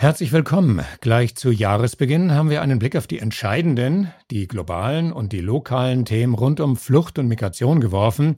Herzlich 0.00 0.32
willkommen. 0.32 0.80
Gleich 1.02 1.34
zu 1.34 1.50
Jahresbeginn 1.50 2.32
haben 2.32 2.48
wir 2.48 2.62
einen 2.62 2.78
Blick 2.78 2.96
auf 2.96 3.06
die 3.06 3.18
entscheidenden, 3.18 4.10
die 4.30 4.48
globalen 4.48 5.12
und 5.12 5.30
die 5.34 5.42
lokalen 5.42 6.06
Themen 6.06 6.32
rund 6.32 6.58
um 6.60 6.78
Flucht 6.78 7.18
und 7.18 7.28
Migration 7.28 7.82
geworfen, 7.82 8.36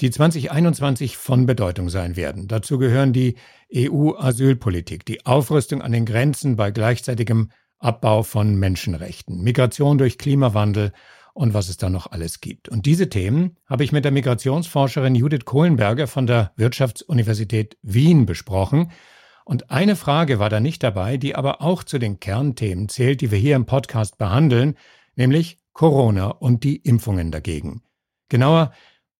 die 0.00 0.10
2021 0.10 1.16
von 1.16 1.46
Bedeutung 1.46 1.90
sein 1.90 2.16
werden. 2.16 2.48
Dazu 2.48 2.78
gehören 2.78 3.12
die 3.12 3.36
EU-Asylpolitik, 3.72 5.06
die 5.06 5.24
Aufrüstung 5.24 5.80
an 5.80 5.92
den 5.92 6.06
Grenzen 6.06 6.56
bei 6.56 6.72
gleichzeitigem 6.72 7.52
Abbau 7.78 8.24
von 8.24 8.56
Menschenrechten, 8.56 9.44
Migration 9.44 9.98
durch 9.98 10.18
Klimawandel 10.18 10.90
und 11.34 11.54
was 11.54 11.68
es 11.68 11.76
da 11.76 11.88
noch 11.88 12.10
alles 12.10 12.40
gibt. 12.40 12.68
Und 12.68 12.84
diese 12.84 13.08
Themen 13.08 13.58
habe 13.66 13.84
ich 13.84 13.92
mit 13.92 14.04
der 14.04 14.10
Migrationsforscherin 14.10 15.14
Judith 15.14 15.44
Kohlenberger 15.44 16.08
von 16.08 16.26
der 16.26 16.50
Wirtschaftsuniversität 16.56 17.78
Wien 17.82 18.26
besprochen 18.26 18.90
und 19.46 19.70
eine 19.70 19.94
Frage 19.94 20.40
war 20.40 20.50
da 20.50 20.58
nicht 20.58 20.82
dabei, 20.82 21.18
die 21.18 21.36
aber 21.36 21.62
auch 21.62 21.84
zu 21.84 22.00
den 22.00 22.18
Kernthemen 22.18 22.88
zählt, 22.88 23.20
die 23.20 23.30
wir 23.30 23.38
hier 23.38 23.54
im 23.54 23.64
Podcast 23.64 24.18
behandeln, 24.18 24.74
nämlich 25.14 25.58
Corona 25.72 26.30
und 26.30 26.64
die 26.64 26.78
Impfungen 26.78 27.30
dagegen. 27.30 27.82
Genauer, 28.28 28.72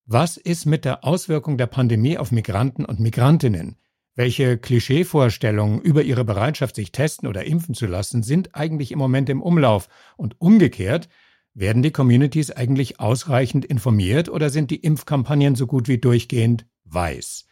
was 0.05 0.37
ist 0.37 0.67
mit 0.67 0.85
der 0.85 1.05
Auswirkung 1.05 1.59
der 1.59 1.69
Pandemie 1.69 2.19
auf 2.19 2.33
Migranten 2.33 2.85
und 2.85 2.99
Migrantinnen? 2.99 3.77
Welche 4.17 4.59
Klischeevorstellungen 4.59 5.81
über 5.81 6.03
ihre 6.03 6.25
Bereitschaft, 6.25 6.75
sich 6.75 6.91
testen 6.91 7.29
oder 7.29 7.45
impfen 7.45 7.77
zu 7.77 7.87
lassen, 7.87 8.25
sind 8.25 8.57
eigentlich 8.57 8.91
im 8.91 8.99
Moment 8.99 9.29
im 9.29 9.41
Umlauf? 9.41 9.89
Und 10.17 10.41
umgekehrt, 10.41 11.09
werden 11.55 11.85
die 11.85 11.93
Communities 11.93 12.51
eigentlich 12.51 12.99
ausreichend 12.99 13.65
informiert 13.65 14.29
oder 14.29 14.51
sind 14.51 14.73
die 14.73 14.81
Impfkampagnen 14.81 15.55
so 15.55 15.69
gut 15.69 15.87
wie 15.87 15.99
durchgehend 15.99 16.67
weiß? 16.85 17.47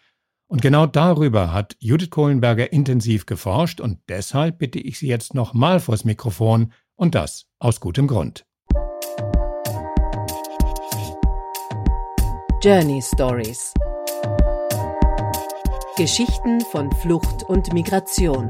Und 0.54 0.62
genau 0.62 0.86
darüber 0.86 1.52
hat 1.52 1.74
Judith 1.80 2.10
Kohlenberger 2.10 2.72
intensiv 2.72 3.26
geforscht 3.26 3.80
und 3.80 3.98
deshalb 4.08 4.58
bitte 4.58 4.78
ich 4.78 5.00
Sie 5.00 5.08
jetzt 5.08 5.34
nochmal 5.34 5.80
vors 5.80 6.04
Mikrofon 6.04 6.72
und 6.94 7.16
das 7.16 7.46
aus 7.58 7.80
gutem 7.80 8.06
Grund. 8.06 8.46
Journey 12.62 13.02
Stories 13.02 13.74
Geschichten 15.96 16.60
von 16.60 16.92
Flucht 16.92 17.42
und 17.48 17.72
Migration. 17.72 18.46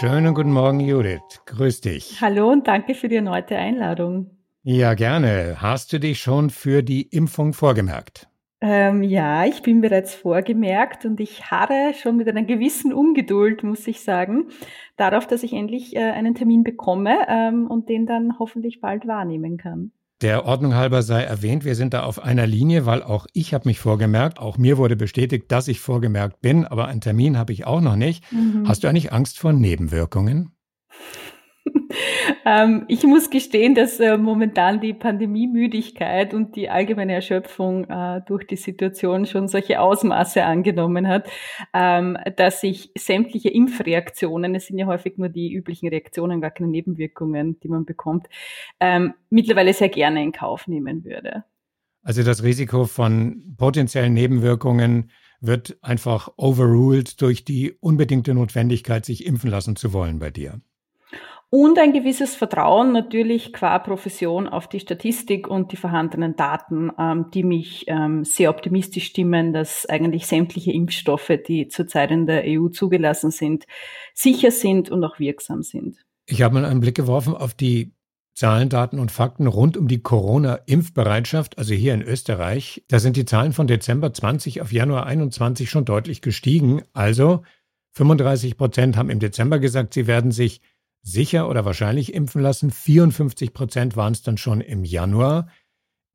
Schönen 0.00 0.34
guten 0.34 0.50
Morgen, 0.50 0.80
Judith. 0.80 1.20
Grüß 1.44 1.82
dich. 1.82 2.20
Hallo 2.20 2.50
und 2.50 2.66
danke 2.66 2.96
für 2.96 3.08
die 3.08 3.14
erneute 3.14 3.56
Einladung. 3.56 4.35
Ja, 4.68 4.94
gerne. 4.94 5.58
Hast 5.60 5.92
du 5.92 6.00
dich 6.00 6.18
schon 6.18 6.50
für 6.50 6.82
die 6.82 7.02
Impfung 7.02 7.52
vorgemerkt? 7.52 8.28
Ähm, 8.60 9.04
ja, 9.04 9.46
ich 9.46 9.62
bin 9.62 9.80
bereits 9.80 10.12
vorgemerkt 10.12 11.04
und 11.04 11.20
ich 11.20 11.52
harre 11.52 11.94
schon 11.94 12.16
mit 12.16 12.26
einer 12.26 12.42
gewissen 12.42 12.92
Ungeduld, 12.92 13.62
muss 13.62 13.86
ich 13.86 14.00
sagen, 14.00 14.48
darauf, 14.96 15.28
dass 15.28 15.44
ich 15.44 15.52
endlich 15.52 15.94
äh, 15.94 16.00
einen 16.00 16.34
Termin 16.34 16.64
bekomme 16.64 17.16
ähm, 17.28 17.68
und 17.68 17.88
den 17.88 18.06
dann 18.06 18.40
hoffentlich 18.40 18.80
bald 18.80 19.06
wahrnehmen 19.06 19.56
kann. 19.56 19.92
Der 20.20 20.46
Ordnung 20.46 20.74
halber 20.74 21.02
sei 21.02 21.22
erwähnt, 21.22 21.64
wir 21.64 21.76
sind 21.76 21.94
da 21.94 22.02
auf 22.02 22.20
einer 22.20 22.48
Linie, 22.48 22.86
weil 22.86 23.04
auch 23.04 23.28
ich 23.34 23.54
habe 23.54 23.68
mich 23.68 23.78
vorgemerkt. 23.78 24.40
Auch 24.40 24.58
mir 24.58 24.78
wurde 24.78 24.96
bestätigt, 24.96 25.44
dass 25.52 25.68
ich 25.68 25.78
vorgemerkt 25.78 26.40
bin, 26.40 26.64
aber 26.64 26.88
einen 26.88 27.00
Termin 27.00 27.38
habe 27.38 27.52
ich 27.52 27.68
auch 27.68 27.80
noch 27.80 27.94
nicht. 27.94 28.24
Mhm. 28.32 28.66
Hast 28.66 28.82
du 28.82 28.88
eigentlich 28.88 29.12
Angst 29.12 29.38
vor 29.38 29.52
Nebenwirkungen? 29.52 30.55
ähm, 32.44 32.84
ich 32.88 33.04
muss 33.04 33.30
gestehen, 33.30 33.74
dass 33.74 34.00
äh, 34.00 34.16
momentan 34.16 34.80
die 34.80 34.94
Pandemiemüdigkeit 34.94 36.34
und 36.34 36.56
die 36.56 36.68
allgemeine 36.68 37.14
Erschöpfung 37.14 37.84
äh, 37.84 38.22
durch 38.26 38.46
die 38.46 38.56
Situation 38.56 39.26
schon 39.26 39.48
solche 39.48 39.80
Ausmaße 39.80 40.44
angenommen 40.44 41.08
hat, 41.08 41.28
ähm, 41.74 42.16
dass 42.36 42.62
ich 42.62 42.90
sämtliche 42.96 43.50
Impfreaktionen, 43.50 44.54
es 44.54 44.66
sind 44.66 44.78
ja 44.78 44.86
häufig 44.86 45.18
nur 45.18 45.28
die 45.28 45.52
üblichen 45.52 45.88
Reaktionen, 45.88 46.40
gar 46.40 46.50
keine 46.50 46.68
Nebenwirkungen, 46.68 47.58
die 47.60 47.68
man 47.68 47.84
bekommt, 47.84 48.26
ähm, 48.80 49.14
mittlerweile 49.30 49.72
sehr 49.72 49.88
gerne 49.88 50.22
in 50.22 50.32
Kauf 50.32 50.66
nehmen 50.66 51.04
würde. 51.04 51.44
Also 52.02 52.22
das 52.22 52.42
Risiko 52.44 52.84
von 52.84 53.56
potenziellen 53.56 54.14
Nebenwirkungen 54.14 55.10
wird 55.40 55.76
einfach 55.82 56.28
overruled 56.36 57.20
durch 57.20 57.44
die 57.44 57.72
unbedingte 57.80 58.32
Notwendigkeit, 58.32 59.04
sich 59.04 59.26
impfen 59.26 59.50
lassen 59.50 59.76
zu 59.76 59.92
wollen 59.92 60.18
bei 60.18 60.30
dir 60.30 60.60
und 61.50 61.78
ein 61.78 61.92
gewisses 61.92 62.34
Vertrauen 62.34 62.92
natürlich 62.92 63.52
qua 63.52 63.78
Profession 63.78 64.48
auf 64.48 64.68
die 64.68 64.80
Statistik 64.80 65.46
und 65.46 65.70
die 65.70 65.76
vorhandenen 65.76 66.34
Daten, 66.34 66.90
ähm, 66.98 67.26
die 67.32 67.44
mich 67.44 67.84
ähm, 67.86 68.24
sehr 68.24 68.50
optimistisch 68.50 69.06
stimmen, 69.06 69.52
dass 69.52 69.86
eigentlich 69.86 70.26
sämtliche 70.26 70.72
Impfstoffe, 70.72 71.32
die 71.46 71.68
zurzeit 71.68 72.10
in 72.10 72.26
der 72.26 72.42
EU 72.46 72.68
zugelassen 72.68 73.30
sind, 73.30 73.64
sicher 74.12 74.50
sind 74.50 74.90
und 74.90 75.04
auch 75.04 75.18
wirksam 75.18 75.62
sind. 75.62 76.04
Ich 76.26 76.42
habe 76.42 76.54
mal 76.54 76.64
einen 76.64 76.80
Blick 76.80 76.96
geworfen 76.96 77.34
auf 77.34 77.54
die 77.54 77.92
Zahlen, 78.34 78.68
Daten 78.68 78.98
und 78.98 79.10
Fakten 79.10 79.46
rund 79.46 79.78
um 79.78 79.88
die 79.88 80.02
Corona-Impfbereitschaft, 80.02 81.56
also 81.56 81.72
hier 81.72 81.94
in 81.94 82.02
Österreich. 82.02 82.84
Da 82.88 82.98
sind 82.98 83.16
die 83.16 83.24
Zahlen 83.24 83.54
von 83.54 83.66
Dezember 83.66 84.12
20 84.12 84.60
auf 84.60 84.72
Januar 84.72 85.06
21 85.06 85.70
schon 85.70 85.86
deutlich 85.86 86.20
gestiegen. 86.20 86.82
Also 86.92 87.44
35 87.92 88.58
Prozent 88.58 88.96
haben 88.96 89.08
im 89.08 89.20
Dezember 89.20 89.58
gesagt, 89.58 89.94
sie 89.94 90.06
werden 90.06 90.32
sich 90.32 90.60
sicher 91.02 91.48
oder 91.48 91.64
wahrscheinlich 91.64 92.12
impfen 92.14 92.42
lassen. 92.42 92.70
54 92.70 93.52
Prozent 93.52 93.96
waren 93.96 94.12
es 94.12 94.22
dann 94.22 94.38
schon 94.38 94.60
im 94.60 94.84
Januar. 94.84 95.48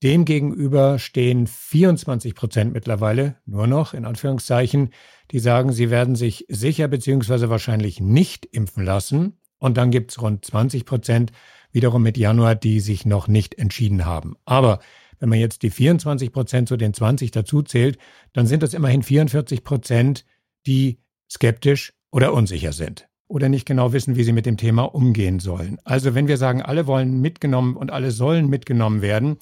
Demgegenüber 0.04 0.98
stehen 0.98 1.46
24 1.48 2.34
Prozent 2.34 2.74
mittlerweile 2.74 3.38
nur 3.46 3.68
noch, 3.68 3.94
in 3.94 4.06
Anführungszeichen, 4.06 4.90
die 5.30 5.40
sagen, 5.40 5.72
sie 5.72 5.92
werden 5.92 6.16
sich 6.16 6.46
sicher 6.50 6.88
bzw. 6.88 7.50
wahrscheinlich 7.50 8.00
nicht 8.00 8.46
impfen 8.48 8.84
lassen. 8.84 9.38
Und 9.60 9.78
dann 9.78 9.92
gibt 9.92 10.12
es 10.12 10.22
rund 10.22 10.44
20 10.44 10.86
Prozent 10.86 11.32
wiederum 11.72 12.02
mit 12.02 12.18
Januar, 12.18 12.56
die 12.56 12.80
sich 12.80 13.06
noch 13.06 13.28
nicht 13.28 13.60
entschieden 13.60 14.06
haben. 14.06 14.36
Aber 14.44 14.80
wenn 15.20 15.30
man 15.30 15.40
jetzt 15.40 15.62
die 15.62 15.70
24 15.70 16.34
Prozent 16.34 16.68
zu 16.68 16.78
den 16.78 16.96
20 16.96 17.30
dazu 17.30 17.62
zählt, 17.62 18.00
dann 18.34 18.48
sind 18.48 18.64
das 18.64 18.74
immerhin 18.74 19.04
44 19.04 19.64
Prozent, 19.64 20.26
die 20.66 21.00
skeptisch 21.30 21.94
oder 22.12 22.34
unsicher 22.34 22.74
sind 22.74 23.11
oder 23.32 23.50
nicht 23.50 23.66
genau 23.66 23.94
wissen, 23.94 24.16
wie 24.16 24.24
sie 24.24 24.34
mit 24.34 24.46
dem 24.46 24.58
Thema 24.58 24.84
umgehen 24.84 25.40
sollen. 25.40 25.80
Also 25.84 26.14
wenn 26.14 26.28
wir 26.28 26.38
sagen, 26.38 26.62
alle 26.62 26.86
wollen 26.86 27.22
mitgenommen 27.22 27.76
und 27.76 27.92
alle 27.92 28.12
sollen 28.12 28.50
mitgenommen 28.50 29.02
werden, 29.02 29.38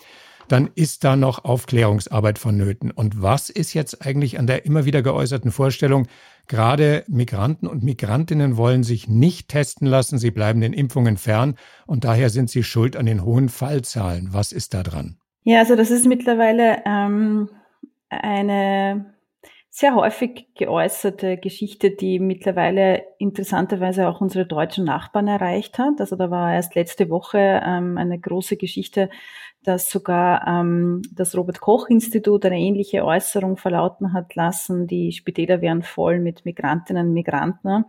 dann 0.47 0.69
ist 0.75 1.03
da 1.03 1.15
noch 1.15 1.43
Aufklärungsarbeit 1.45 2.39
vonnöten. 2.39 2.91
Und 2.91 3.21
was 3.21 3.49
ist 3.49 3.73
jetzt 3.73 4.05
eigentlich 4.05 4.39
an 4.39 4.47
der 4.47 4.65
immer 4.65 4.85
wieder 4.85 5.01
geäußerten 5.01 5.51
Vorstellung, 5.51 6.07
gerade 6.47 7.03
Migranten 7.07 7.67
und 7.67 7.83
Migrantinnen 7.83 8.57
wollen 8.57 8.83
sich 8.83 9.07
nicht 9.07 9.49
testen 9.49 9.87
lassen, 9.87 10.17
sie 10.17 10.31
bleiben 10.31 10.61
den 10.61 10.73
Impfungen 10.73 11.17
fern 11.17 11.55
und 11.85 12.03
daher 12.03 12.29
sind 12.29 12.49
sie 12.49 12.63
schuld 12.63 12.95
an 12.95 13.05
den 13.05 13.23
hohen 13.23 13.49
Fallzahlen. 13.49 14.29
Was 14.31 14.51
ist 14.51 14.73
da 14.73 14.83
dran? 14.83 15.17
Ja, 15.43 15.59
also 15.59 15.75
das 15.75 15.91
ist 15.91 16.05
mittlerweile 16.05 16.83
ähm, 16.85 17.49
eine 18.09 19.05
sehr 19.79 19.95
häufig 19.95 20.47
geäußerte 20.55 21.37
Geschichte, 21.37 21.91
die 21.91 22.19
mittlerweile 22.19 23.05
interessanterweise 23.17 24.09
auch 24.09 24.19
unsere 24.19 24.45
deutschen 24.45 24.83
Nachbarn 24.83 25.29
erreicht 25.29 25.79
hat. 25.79 26.01
Also 26.01 26.17
da 26.17 26.29
war 26.29 26.53
erst 26.53 26.75
letzte 26.75 27.09
Woche 27.09 27.61
ähm, 27.63 27.97
eine 27.97 28.19
große 28.19 28.57
Geschichte, 28.57 29.09
dass 29.63 29.89
sogar 29.89 30.45
ähm, 30.45 31.01
das 31.13 31.33
Robert 31.37 31.61
Koch 31.61 31.87
Institut 31.87 32.45
eine 32.45 32.59
ähnliche 32.59 33.05
Äußerung 33.05 33.55
verlauten 33.55 34.11
hat 34.11 34.35
lassen. 34.35 34.85
Die 34.85 35.13
Spitäler 35.13 35.61
wären 35.61 35.81
voll 35.81 36.19
mit 36.19 36.43
Migrantinnen 36.43 37.07
und 37.07 37.13
Migranten. 37.13 37.85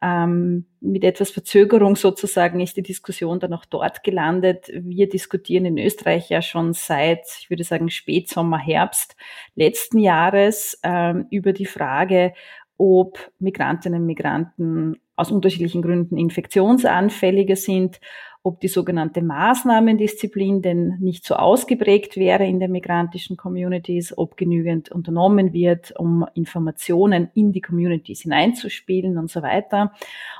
Ähm, 0.00 0.64
mit 0.84 1.02
etwas 1.02 1.30
Verzögerung 1.30 1.96
sozusagen 1.96 2.60
ist 2.60 2.76
die 2.76 2.82
Diskussion 2.82 3.40
dann 3.40 3.54
auch 3.54 3.64
dort 3.64 4.04
gelandet. 4.04 4.70
Wir 4.74 5.08
diskutieren 5.08 5.64
in 5.64 5.78
Österreich 5.78 6.28
ja 6.28 6.42
schon 6.42 6.74
seit, 6.74 7.24
ich 7.40 7.48
würde 7.48 7.64
sagen, 7.64 7.88
Spätsommer, 7.90 8.58
Herbst 8.58 9.16
letzten 9.54 9.98
Jahres 9.98 10.78
ähm, 10.82 11.26
über 11.30 11.52
die 11.52 11.66
Frage, 11.66 12.34
ob 12.76 13.18
Migrantinnen 13.38 14.02
und 14.02 14.06
Migranten 14.06 15.00
aus 15.16 15.30
unterschiedlichen 15.30 15.80
Gründen 15.80 16.18
infektionsanfälliger 16.18 17.56
sind 17.56 18.00
ob 18.46 18.60
die 18.60 18.68
sogenannte 18.68 19.22
Maßnahmendisziplin 19.22 20.60
denn 20.60 20.98
nicht 21.00 21.24
so 21.24 21.34
ausgeprägt 21.34 22.18
wäre 22.18 22.44
in 22.44 22.60
den 22.60 22.72
migrantischen 22.72 23.38
Communities, 23.38 24.16
ob 24.18 24.36
genügend 24.36 24.90
unternommen 24.90 25.54
wird, 25.54 25.98
um 25.98 26.26
Informationen 26.34 27.30
in 27.32 27.52
die 27.52 27.62
Communities 27.62 28.20
hineinzuspielen 28.20 29.16
und 29.16 29.30
so 29.30 29.40
weiter. 29.40 29.94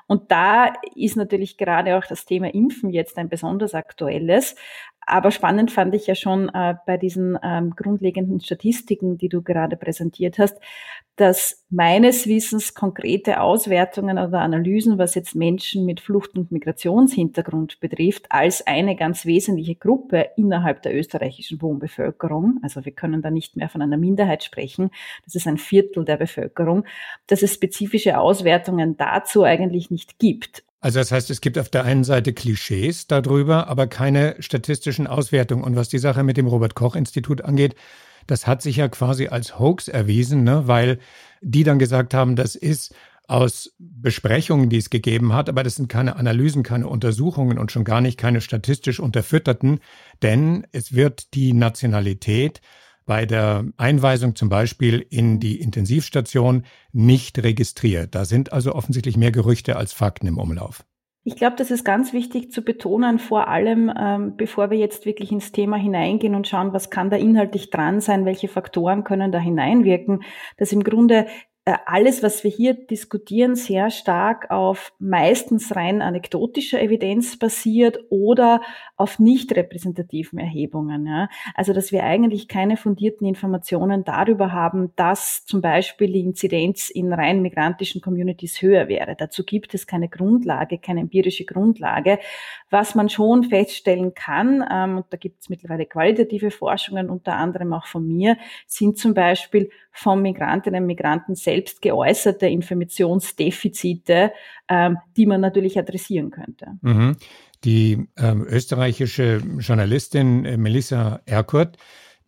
Und 0.06 0.30
da 0.30 0.74
ist 0.94 1.16
natürlich 1.16 1.56
gerade 1.56 1.96
auch 1.96 2.04
das 2.04 2.26
Thema 2.26 2.52
Impfen 2.52 2.90
jetzt 2.90 3.16
ein 3.16 3.30
besonders 3.30 3.72
aktuelles. 3.72 4.54
Aber 5.06 5.30
spannend 5.30 5.70
fand 5.70 5.94
ich 5.94 6.06
ja 6.06 6.14
schon 6.14 6.50
äh, 6.50 6.74
bei 6.86 6.96
diesen 6.96 7.38
ähm, 7.42 7.74
grundlegenden 7.74 8.40
Statistiken, 8.40 9.18
die 9.18 9.28
du 9.28 9.42
gerade 9.42 9.76
präsentiert 9.76 10.38
hast, 10.38 10.58
dass 11.16 11.64
meines 11.70 12.26
Wissens 12.26 12.75
konkrete 12.75 13.40
Auswertungen 13.40 14.19
oder 14.19 14.40
Analysen, 14.40 14.99
was 14.99 15.14
jetzt 15.14 15.34
Menschen 15.34 15.84
mit 15.84 16.00
Flucht- 16.00 16.37
und 16.37 16.50
Migrationshintergrund 16.50 17.78
betrifft, 17.81 18.26
als 18.31 18.66
eine 18.66 18.96
ganz 18.96 19.25
wesentliche 19.25 19.76
Gruppe 19.76 20.26
innerhalb 20.37 20.82
der 20.82 20.96
österreichischen 20.96 21.62
Wohnbevölkerung, 21.62 22.58
also 22.62 22.84
wir 22.84 22.93
können 22.93 23.22
da 23.22 23.31
nicht 23.31 23.56
mehr 23.56 23.69
von 23.69 23.82
einer 23.82 23.96
Minderheit 23.96 24.43
sprechen, 24.43 24.90
das 25.25 25.34
ist 25.34 25.46
ein 25.46 25.58
Viertel 25.58 26.05
der 26.05 26.16
Bevölkerung, 26.16 26.84
dass 27.28 27.43
es 27.43 27.55
spezifische 27.55 28.19
Auswertungen 28.19 28.96
dazu 28.96 29.44
eigentlich 29.44 29.90
nicht 29.90 30.19
gibt. 30.19 30.64
Also 30.81 30.99
das 30.99 31.12
heißt, 31.12 31.31
es 31.31 31.40
gibt 31.40 31.58
auf 31.58 31.70
der 31.70 31.84
einen 31.84 32.05
Seite 32.05 32.34
Klischees 32.34 33.06
darüber, 33.06 33.69
aber 33.69 33.87
keine 33.87 34.37
statistischen 34.40 35.06
Auswertungen. 35.06 35.64
Und 35.64 35.76
was 35.76 35.88
die 35.88 35.99
Sache 35.99 36.22
mit 36.22 36.37
dem 36.37 36.46
Robert 36.46 36.75
Koch 36.75 36.94
Institut 36.94 37.40
angeht, 37.40 37.75
das 38.26 38.46
hat 38.46 38.62
sich 38.62 38.76
ja 38.76 38.88
quasi 38.88 39.28
als 39.28 39.58
Hoax 39.58 39.88
erwiesen, 39.88 40.44
ne? 40.44 40.66
weil 40.66 40.98
die 41.40 41.64
dann 41.64 41.78
gesagt 41.78 42.14
haben, 42.14 42.36
das 42.36 42.54
ist 42.54 42.94
aus 43.26 43.74
Besprechungen, 43.78 44.68
die 44.68 44.76
es 44.76 44.90
gegeben 44.90 45.32
hat, 45.32 45.48
aber 45.48 45.62
das 45.62 45.76
sind 45.76 45.88
keine 45.88 46.16
Analysen, 46.16 46.62
keine 46.62 46.88
Untersuchungen 46.88 47.58
und 47.58 47.72
schon 47.72 47.84
gar 47.84 48.00
nicht 48.00 48.18
keine 48.18 48.40
statistisch 48.40 49.00
unterfütterten, 49.00 49.80
denn 50.22 50.66
es 50.72 50.92
wird 50.92 51.34
die 51.34 51.54
Nationalität 51.54 52.60
bei 53.06 53.26
der 53.26 53.64
Einweisung 53.76 54.34
zum 54.34 54.48
Beispiel 54.48 55.04
in 55.08 55.40
die 55.40 55.60
Intensivstation 55.60 56.64
nicht 56.92 57.38
registriert. 57.38 58.14
Da 58.14 58.24
sind 58.24 58.52
also 58.52 58.74
offensichtlich 58.74 59.16
mehr 59.16 59.32
Gerüchte 59.32 59.76
als 59.76 59.92
Fakten 59.92 60.26
im 60.26 60.38
Umlauf. 60.38 60.84
Ich 61.26 61.36
glaube, 61.36 61.56
das 61.56 61.70
ist 61.70 61.84
ganz 61.84 62.12
wichtig 62.12 62.52
zu 62.52 62.62
betonen, 62.62 63.18
vor 63.18 63.48
allem 63.48 63.90
ähm, 63.98 64.36
bevor 64.36 64.70
wir 64.70 64.76
jetzt 64.76 65.06
wirklich 65.06 65.32
ins 65.32 65.52
Thema 65.52 65.78
hineingehen 65.78 66.34
und 66.34 66.46
schauen, 66.46 66.74
was 66.74 66.90
kann 66.90 67.08
da 67.08 67.16
inhaltlich 67.16 67.70
dran 67.70 68.02
sein, 68.02 68.26
welche 68.26 68.46
Faktoren 68.46 69.04
können 69.04 69.32
da 69.32 69.38
hineinwirken, 69.38 70.22
dass 70.58 70.72
im 70.72 70.84
Grunde 70.84 71.26
alles, 71.66 72.22
was 72.22 72.44
wir 72.44 72.50
hier 72.50 72.75
diskutieren, 72.75 73.56
sehr 73.56 73.88
stark 73.88 74.50
auf 74.50 74.93
meistens 74.99 75.75
rein 75.75 76.02
anekdotischer 76.02 76.81
Evidenz 76.82 77.38
basiert 77.38 77.99
oder 78.11 78.61
auf 78.96 79.19
nicht 79.19 79.56
repräsentativen 79.56 80.38
Erhebungen. 80.38 81.06
Ja. 81.06 81.28
Also, 81.55 81.72
dass 81.72 81.90
wir 81.90 82.05
eigentlich 82.05 82.49
keine 82.49 82.76
fundierten 82.76 83.26
Informationen 83.26 84.05
darüber 84.05 84.52
haben, 84.52 84.93
dass 84.96 85.46
zum 85.46 85.62
Beispiel 85.62 86.12
die 86.12 86.20
Inzidenz 86.20 86.90
in 86.90 87.11
rein 87.14 87.40
migrantischen 87.40 88.02
Communities 88.02 88.60
höher 88.60 88.88
wäre. 88.88 89.17
Dazu 89.17 89.43
gibt 89.43 89.72
es 89.72 89.87
keine 89.87 90.10
Grundlage, 90.10 90.76
keine 90.76 91.00
empirische 91.00 91.46
Grundlage. 91.46 92.19
Was 92.69 92.94
man 92.94 93.08
schon 93.08 93.43
feststellen 93.44 94.12
kann, 94.12 94.62
ähm, 94.70 94.99
und 94.99 95.06
da 95.08 95.17
gibt 95.17 95.40
es 95.40 95.49
mittlerweile 95.49 95.87
qualitative 95.87 96.50
Forschungen, 96.50 97.08
unter 97.08 97.37
anderem 97.37 97.72
auch 97.72 97.87
von 97.87 98.06
mir, 98.06 98.37
sind 98.67 98.99
zum 98.99 99.14
Beispiel 99.14 99.70
von 99.96 100.20
Migrantinnen 100.20 100.82
und 100.82 100.88
Migranten 100.88 101.37
selbst 101.37 101.53
geäußerte 101.80 102.46
Informationsdefizite, 102.46 104.32
ähm, 104.68 104.98
die 105.16 105.26
man 105.26 105.40
natürlich 105.40 105.78
adressieren 105.78 106.30
könnte. 106.30 106.66
Mhm. 106.82 107.16
Die 107.64 108.06
ähm, 108.16 108.44
österreichische 108.48 109.42
Journalistin 109.58 110.44
äh, 110.44 110.56
Melissa 110.56 111.20
Erkurt, 111.24 111.78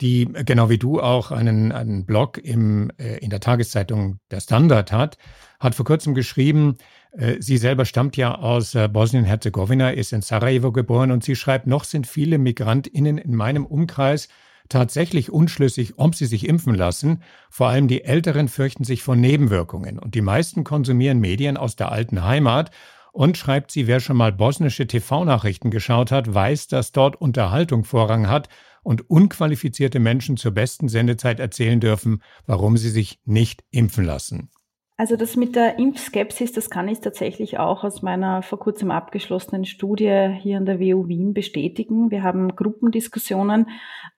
die 0.01 0.29
genau 0.45 0.69
wie 0.71 0.79
du 0.79 1.01
auch 1.01 1.31
einen, 1.31 1.73
einen 1.73 2.07
Blog 2.07 2.39
im, 2.39 2.91
äh, 2.99 3.19
in 3.19 3.31
der 3.31 3.41
Tageszeitung 3.41 4.19
Der 4.31 4.41
Standard 4.41 4.93
hat, 4.93 5.19
hat 5.59 5.75
vor 5.75 5.85
kurzem 5.85 6.15
geschrieben, 6.15 6.77
äh, 7.13 7.37
sie 7.41 7.57
selber 7.57 7.85
stammt 7.85 8.17
ja 8.17 8.35
aus 8.35 8.75
äh, 8.75 8.89
Bosnien-Herzegowina, 8.89 9.91
ist 9.91 10.13
in 10.13 10.23
Sarajevo 10.23 10.73
geboren 10.73 11.11
und 11.11 11.25
sie 11.25 11.37
schreibt, 11.37 11.67
noch 11.67 11.85
sind 11.85 12.07
viele 12.07 12.39
MigrantInnen 12.39 13.19
in 13.19 13.35
meinem 13.35 13.65
Umkreis 13.65 14.29
tatsächlich 14.69 15.31
unschlüssig, 15.31 15.95
ob 15.99 16.15
sie 16.15 16.27
sich 16.27 16.49
impfen 16.49 16.75
lassen. 16.75 17.23
Vor 17.51 17.69
allem 17.69 17.89
die 17.89 18.05
Älteren 18.05 18.49
fürchten 18.49 18.85
sich 18.85 19.03
vor 19.03 19.17
Nebenwirkungen. 19.17 19.99
Und 19.99 20.15
die 20.15 20.23
meisten 20.23 20.65
konsumieren 20.65 21.21
Medien 21.21 21.57
aus 21.57 21.77
der 21.77 21.93
alten 21.93 22.25
Heimat. 22.25 22.71
Und 23.13 23.39
schreibt 23.39 23.71
sie, 23.71 23.87
wer 23.87 24.01
schon 24.01 24.17
mal 24.19 24.33
bosnische 24.33 24.87
TV-Nachrichten 24.87 25.71
geschaut 25.71 26.13
hat, 26.13 26.35
weiß, 26.35 26.69
dass 26.69 26.93
dort 26.93 27.17
Unterhaltung 27.17 27.85
Vorrang 27.85 28.29
hat 28.29 28.49
und 28.83 29.09
unqualifizierte 29.09 29.99
Menschen 29.99 30.37
zur 30.37 30.53
besten 30.53 30.89
Sendezeit 30.89 31.41
erzählen 31.41 31.81
dürfen, 31.81 32.23
warum 32.47 32.77
sie 32.77 32.91
sich 32.91 33.21
nicht 33.25 33.65
impfen 33.71 34.05
lassen. 34.05 34.51
Also 34.99 35.17
das 35.17 35.37
mit 35.37 35.57
der 35.57 35.79
Impfskepsis, 35.79 36.53
das 36.53 36.71
kann 36.71 36.89
ich 36.89 37.01
tatsächlich 37.01 37.59
auch 37.59 37.85
aus 37.85 38.01
meiner 38.01 38.41
vor 38.41 38.59
kurzem 38.59 38.91
abgeschlossenen 38.91 39.67
Studie 39.67 40.35
hier 40.41 40.57
an 40.57 40.65
der 40.65 40.81
WU 40.81 41.07
Wien 41.07 41.35
bestätigen. 41.35 42.11
Wir 42.11 42.23
haben 42.23 42.57
Gruppendiskussionen 42.57 43.69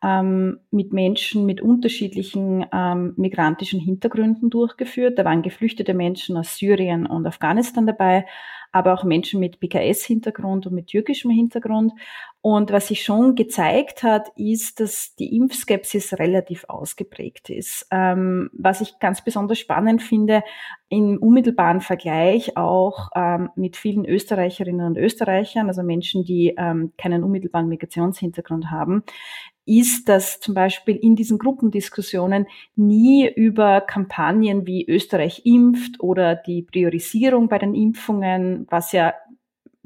ähm, 0.04 0.60
mit 0.70 0.92
Menschen 0.92 1.46
mit 1.46 1.60
unterschiedlichen 1.60 2.64
ähm, 2.72 3.12
migrantischen 3.16 3.80
Hintergründen 3.80 4.50
durchgeführt. 4.50 5.19
Da 5.19 5.25
waren 5.25 5.42
geflüchtete 5.42 5.94
Menschen 5.94 6.36
aus 6.36 6.56
Syrien 6.56 7.06
und 7.06 7.26
Afghanistan 7.26 7.84
dabei, 7.84 8.25
aber 8.73 8.94
auch 8.94 9.05
Menschen 9.05 9.41
mit 9.41 9.61
BKS-Hintergrund 9.61 10.67
und 10.67 10.75
mit 10.75 10.88
türkischem 10.88 11.31
Hintergrund. 11.31 11.93
Und 12.41 12.70
was 12.70 12.88
sich 12.88 13.03
schon 13.03 13.35
gezeigt 13.35 14.03
hat, 14.03 14.29
ist, 14.37 14.81
dass 14.81 15.15
die 15.17 15.37
Impfskepsis 15.37 16.19
relativ 16.19 16.65
ausgeprägt 16.69 17.50
ist. 17.50 17.87
Ähm, 17.91 18.50
was 18.53 18.81
ich 18.81 18.99
ganz 19.00 19.25
besonders 19.25 19.59
spannend 19.59 20.03
finde, 20.03 20.43
im 20.88 21.19
unmittelbaren 21.19 21.81
Vergleich 21.81 22.56
auch 22.56 23.11
ähm, 23.15 23.50
mit 23.56 23.76
vielen 23.76 24.05
Österreicherinnen 24.05 24.87
und 24.87 24.97
Österreichern, 24.97 25.69
also 25.69 25.82
Menschen, 25.82 26.25
die 26.25 26.55
ähm, 26.56 26.93
keinen 26.97 27.25
unmittelbaren 27.25 27.69
Migrationshintergrund 27.69 28.71
haben, 28.71 29.03
ist, 29.69 30.09
dass 30.09 30.41
zum 30.41 30.55
Beispiel 30.55 30.97
in 30.97 31.15
diesen 31.15 31.38
Gruppendiskussionen 31.38 32.47
nie 32.75 33.29
über 33.29 33.81
Kampagnen 33.82 34.67
wie 34.67 34.88
Österreich 34.88 35.43
impft 35.44 36.00
oder 36.00 36.35
die 36.35 36.62
Priorisierung 36.62 37.49
bei 37.49 37.59
den 37.59 37.75
Impfungen, 37.75 38.67
was 38.70 38.93
ja 38.93 39.15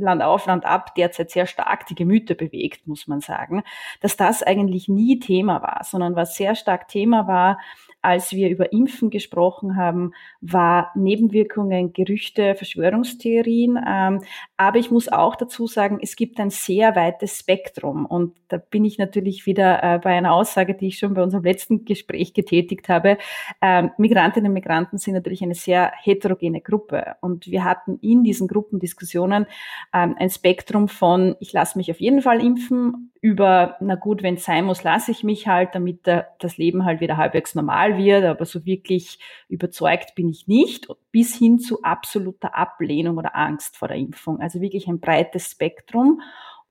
Land 0.02 0.22
auf, 0.22 0.46
Land 0.46 0.64
ab 0.64 0.94
derzeit 0.94 1.30
sehr 1.30 1.46
stark 1.46 1.86
die 1.86 1.94
Gemüter 1.94 2.34
bewegt, 2.34 2.86
muss 2.86 3.06
man 3.06 3.20
sagen, 3.20 3.62
dass 4.00 4.16
das 4.16 4.42
eigentlich 4.42 4.88
nie 4.88 5.18
Thema 5.18 5.62
war, 5.62 5.82
sondern 5.84 6.16
was 6.16 6.36
sehr 6.36 6.54
stark 6.54 6.88
Thema 6.88 7.26
war, 7.26 7.58
als 8.02 8.32
wir 8.32 8.50
über 8.50 8.72
Impfen 8.72 9.10
gesprochen 9.10 9.76
haben, 9.76 10.12
war 10.40 10.90
Nebenwirkungen, 10.96 11.92
Gerüchte, 11.92 12.56
Verschwörungstheorien. 12.56 13.78
Ähm, 13.86 14.22
aber 14.56 14.78
ich 14.80 14.90
muss 14.90 15.08
auch 15.08 15.36
dazu 15.36 15.68
sagen, 15.68 16.00
es 16.02 16.16
gibt 16.16 16.40
ein 16.40 16.50
sehr 16.50 16.96
weites 16.96 17.38
Spektrum. 17.38 18.04
Und 18.04 18.34
da 18.48 18.56
bin 18.56 18.84
ich 18.84 18.98
natürlich 18.98 19.46
wieder 19.46 19.82
äh, 19.82 19.98
bei 20.00 20.16
einer 20.16 20.32
Aussage, 20.32 20.74
die 20.74 20.88
ich 20.88 20.98
schon 20.98 21.14
bei 21.14 21.22
unserem 21.22 21.44
letzten 21.44 21.84
Gespräch 21.84 22.34
getätigt 22.34 22.88
habe. 22.88 23.18
Ähm, 23.60 23.92
Migrantinnen 23.98 24.48
und 24.48 24.54
Migranten 24.54 24.98
sind 24.98 25.14
natürlich 25.14 25.42
eine 25.42 25.54
sehr 25.54 25.92
heterogene 25.96 26.60
Gruppe. 26.60 27.14
Und 27.20 27.46
wir 27.46 27.62
hatten 27.62 28.00
in 28.02 28.24
diesen 28.24 28.48
Gruppendiskussionen 28.48 29.46
ähm, 29.92 30.16
ein 30.18 30.30
Spektrum 30.30 30.88
von, 30.88 31.36
ich 31.40 31.52
lasse 31.52 31.76
mich 31.76 31.90
auf 31.90 32.00
jeden 32.00 32.22
Fall 32.22 32.44
impfen, 32.44 33.12
über, 33.20 33.76
na 33.80 33.94
gut, 33.94 34.22
wenn 34.22 34.34
es 34.34 34.44
sein 34.44 34.64
muss, 34.64 34.82
lasse 34.82 35.12
ich 35.12 35.22
mich 35.22 35.46
halt, 35.46 35.74
damit 35.74 36.06
der, 36.06 36.30
das 36.40 36.56
Leben 36.56 36.84
halt 36.84 37.00
wieder 37.00 37.16
halbwegs 37.16 37.54
normal 37.54 37.96
wird, 37.96 38.24
aber 38.24 38.44
so 38.44 38.64
wirklich 38.66 39.20
überzeugt 39.48 40.16
bin 40.16 40.28
ich 40.28 40.48
nicht, 40.48 40.88
bis 41.12 41.36
hin 41.36 41.60
zu 41.60 41.82
absoluter 41.82 42.56
Ablehnung 42.56 43.18
oder 43.18 43.36
Angst 43.36 43.76
vor 43.76 43.86
der 43.86 43.98
Impfung. 43.98 44.40
Also 44.40 44.60
wirklich 44.60 44.88
ein 44.88 44.98
breites 44.98 45.52
Spektrum. 45.52 46.20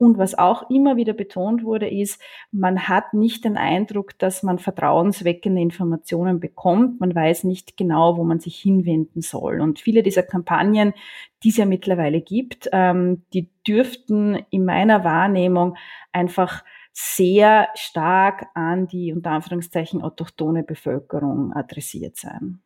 Und 0.01 0.17
was 0.17 0.35
auch 0.35 0.67
immer 0.71 0.97
wieder 0.97 1.13
betont 1.13 1.63
wurde, 1.63 1.87
ist, 1.87 2.19
man 2.51 2.87
hat 2.87 3.13
nicht 3.13 3.45
den 3.45 3.55
Eindruck, 3.55 4.17
dass 4.17 4.41
man 4.41 4.57
vertrauensweckende 4.57 5.61
Informationen 5.61 6.39
bekommt. 6.39 6.99
Man 6.99 7.13
weiß 7.13 7.43
nicht 7.43 7.77
genau, 7.77 8.17
wo 8.17 8.23
man 8.23 8.39
sich 8.39 8.57
hinwenden 8.57 9.21
soll. 9.21 9.61
Und 9.61 9.77
viele 9.79 10.01
dieser 10.01 10.23
Kampagnen, 10.23 10.95
die 11.43 11.49
es 11.49 11.57
ja 11.57 11.65
mittlerweile 11.65 12.19
gibt, 12.19 12.67
ähm, 12.71 13.21
die 13.31 13.51
dürften 13.67 14.43
in 14.49 14.65
meiner 14.65 15.03
Wahrnehmung 15.03 15.77
einfach 16.11 16.63
sehr 16.93 17.67
stark 17.75 18.47
an 18.55 18.87
die 18.87 19.13
unter 19.13 19.29
Anführungszeichen 19.29 20.01
autochtone 20.01 20.63
Bevölkerung 20.63 21.53
adressiert 21.53 22.17
sein. 22.17 22.63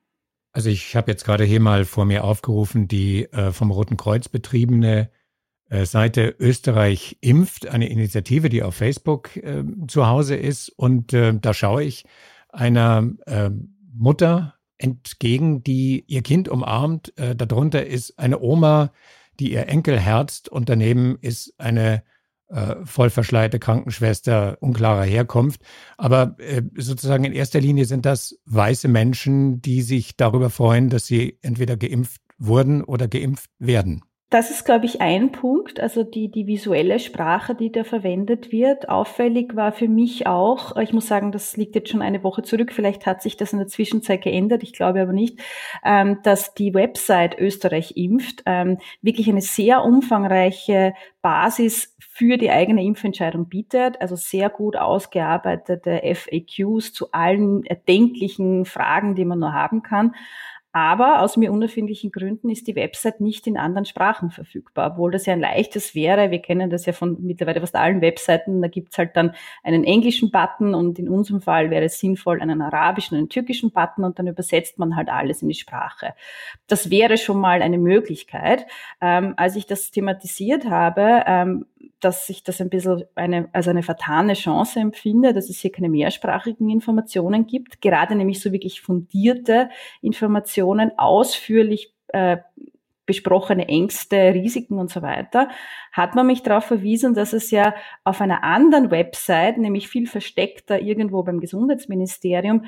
Also 0.54 0.70
ich 0.70 0.96
habe 0.96 1.12
jetzt 1.12 1.25
gerade 1.25 1.44
hier 1.44 1.60
mal 1.60 1.84
vor 1.84 2.06
mir 2.06 2.24
aufgerufen, 2.24 2.88
die 2.88 3.25
äh, 3.34 3.51
vom 3.51 3.72
Roten 3.72 3.98
Kreuz 3.98 4.30
betriebene 4.30 5.10
Seite 5.69 6.36
Österreich 6.39 7.17
impft, 7.22 7.67
eine 7.67 7.89
Initiative, 7.89 8.50
die 8.50 8.63
auf 8.63 8.75
Facebook 8.75 9.36
äh, 9.38 9.63
zu 9.88 10.07
Hause 10.07 10.36
ist. 10.36 10.69
Und 10.69 11.13
äh, 11.13 11.34
da 11.39 11.53
schaue 11.53 11.84
ich 11.84 12.05
einer 12.50 13.10
äh, 13.25 13.50
Mutter 13.93 14.55
entgegen, 14.77 15.63
die 15.63 16.03
ihr 16.07 16.22
Kind 16.22 16.50
umarmt. 16.50 17.17
Äh, 17.17 17.36
darunter 17.36 17.86
ist 17.86 18.19
eine 18.19 18.39
Oma, 18.39 18.91
die 19.39 19.51
ihr 19.51 19.67
Enkel 19.67 20.00
herzt 20.00 20.50
und 20.50 20.69
daneben 20.69 21.17
ist 21.22 21.53
eine 21.57 22.03
äh, 22.48 22.75
vollverschleierte 22.84 23.60
Krankenschwester 23.60 24.57
unklarer 24.62 25.03
Herkunft. 25.03 25.62
Aber 25.98 26.36
äh, 26.39 26.62
sozusagen 26.77 27.24
in 27.24 27.34
erster 27.34 27.60
Linie 27.60 27.86
sind 27.86 28.05
das 28.05 28.39
weiße 28.45 28.88
Menschen, 28.88 29.62
die 29.62 29.81
sich 29.81 30.15
darüber 30.15 30.50
freuen, 30.50 30.89
dass 30.89 31.05
sie 31.07 31.39
entweder 31.41 31.75
geimpft 31.75 32.22
wurden 32.38 32.84
oder 32.84 33.07
geimpft 33.07 33.50
werden. 33.60 34.03
Das 34.32 34.50
ist, 34.50 34.65
glaube 34.65 34.86
ich, 34.86 35.01
ein 35.01 35.32
Punkt, 35.32 35.79
also 35.79 36.03
die, 36.03 36.32
die 36.32 36.48
visuelle 36.48 36.98
Sprache, 36.98 37.53
die 37.53 37.72
da 37.72 37.84
verwendet 37.84 38.51
wird. 38.51 38.89
Auffällig 38.89 39.55
war 39.55 39.72
für 39.72 39.88
mich 39.88 40.25
auch, 40.25 40.75
ich 40.77 40.94
muss 40.94 41.08
sagen, 41.08 41.32
das 41.32 41.55
liegt 41.58 41.75
jetzt 41.75 41.89
schon 41.89 42.01
eine 42.01 42.24
Woche 42.24 42.41
zurück, 42.41 42.74
vielleicht 42.74 43.05
hat 43.05 43.22
sich 43.22 43.38
das 43.38 43.53
in 43.53 43.60
der 43.60 43.67
Zwischenzeit 43.67 44.24
geändert, 44.24 44.63
ich 44.63 44.74
glaube 44.74 45.00
aber 45.00 45.13
nicht, 45.13 45.39
ähm, 45.86 46.20
dass 46.24 46.55
die 46.55 46.74
Website 46.74 47.38
Österreich 47.38 47.98
impft. 47.98 48.41
Ähm, 48.48 48.79
wirklich 49.03 49.29
eine 49.29 49.41
sehr 49.41 49.84
umfangreiche 49.84 50.96
Basis 51.22 51.96
für 52.00 52.38
die 52.38 52.50
eigene 52.50 52.84
Impfentscheidung 52.84 53.48
bietet, 53.48 54.01
also 54.01 54.15
sehr 54.15 54.50
gut 54.50 54.75
ausgearbeitete 54.75 56.01
FAQs 56.15 56.94
zu 56.94 57.12
allen 57.12 57.63
erdenklichen 57.65 58.65
Fragen, 58.65 59.15
die 59.15 59.25
man 59.25 59.39
nur 59.39 59.53
haben 59.53 59.84
kann. 59.84 60.15
Aber 60.75 61.22
aus 61.22 61.38
mir 61.38 61.53
unerfindlichen 61.53 62.12
Gründen 62.12 62.50
ist 62.50 62.67
die 62.67 62.75
Website 62.75 63.22
nicht 63.22 63.48
in 63.48 63.55
anderen 63.55 63.86
Sprachen 63.86 64.29
verfügbar, 64.29 64.91
obwohl 64.91 65.10
das 65.10 65.25
ja 65.25 65.32
ein 65.32 65.39
leichtes 65.39 65.96
wäre. 65.96 66.32
Wir 66.32 66.41
kennen 66.41 66.70
das 66.70 66.86
ja 66.86 66.91
von 66.91 67.15
mittlerweile 67.22 67.62
fast 67.62 67.77
allen 67.77 68.01
Webseiten. 68.01 68.62
Da 68.62 68.67
gibt's 68.67 68.98
halt 68.98 69.15
dann 69.15 69.34
einen 69.63 69.86
englischen 69.86 70.32
Button 70.32 70.75
und 70.75 71.00
in 71.00 71.08
unserem 71.08 71.39
Fall 71.39 71.70
wäre 71.70 71.86
es 71.86 71.98
sinnvoll, 71.98 72.41
einen 72.41 72.62
arabischen, 72.62 73.17
einen 73.17 73.29
türkischen 73.29 73.72
Button 73.72 74.03
und 74.03 74.20
dann 74.20 74.27
übersetzt 74.27 74.77
man 74.77 74.98
halt 74.98 75.08
alles 75.08 75.41
in 75.41 75.48
die 75.48 75.53
Sprache. 75.53 76.13
Das 76.67 76.89
wäre 76.89 77.17
schon 77.17 77.39
mal 77.39 77.62
eine 77.62 77.77
Möglichkeit. 77.77 78.65
Ähm, 79.00 79.34
als 79.38 79.55
ich 79.55 79.67
das 79.67 79.91
thematisiert 79.91 80.65
habe, 80.65 81.24
ähm, 81.25 81.67
dass 82.05 82.29
ich 82.29 82.43
das 82.43 82.62
ein 82.62 82.69
bisschen 82.69 83.03
eine, 83.15 83.50
als 83.51 83.67
eine 83.67 83.81
vertane 83.81 84.33
Chance 84.33 84.79
empfinde, 84.79 85.33
dass 85.33 85.50
es 85.50 85.59
hier 85.59 85.71
keine 85.71 85.89
mehrsprachigen 85.89 86.69
Informationen 86.69 87.47
gibt, 87.47 87.81
gerade 87.81 88.15
nämlich 88.15 88.39
so 88.39 88.51
wirklich 88.51 88.81
fundierte 88.81 89.69
Informationen, 90.01 90.91
ausführlich 90.97 91.93
äh, 92.09 92.38
besprochene 93.07 93.67
Ängste, 93.67 94.33
Risiken 94.33 94.79
und 94.79 94.89
so 94.91 95.01
weiter, 95.01 95.50
hat 95.91 96.15
man 96.15 96.27
mich 96.27 96.43
darauf 96.43 96.65
verwiesen, 96.65 97.13
dass 97.13 97.33
es 97.33 97.51
ja 97.51 97.75
auf 98.03 98.21
einer 98.21 98.43
anderen 98.43 98.91
Website, 98.91 99.57
nämlich 99.57 99.88
viel 99.88 100.07
versteckter 100.07 100.79
irgendwo 100.81 101.24
beim 101.24 101.39
Gesundheitsministerium, 101.39 102.65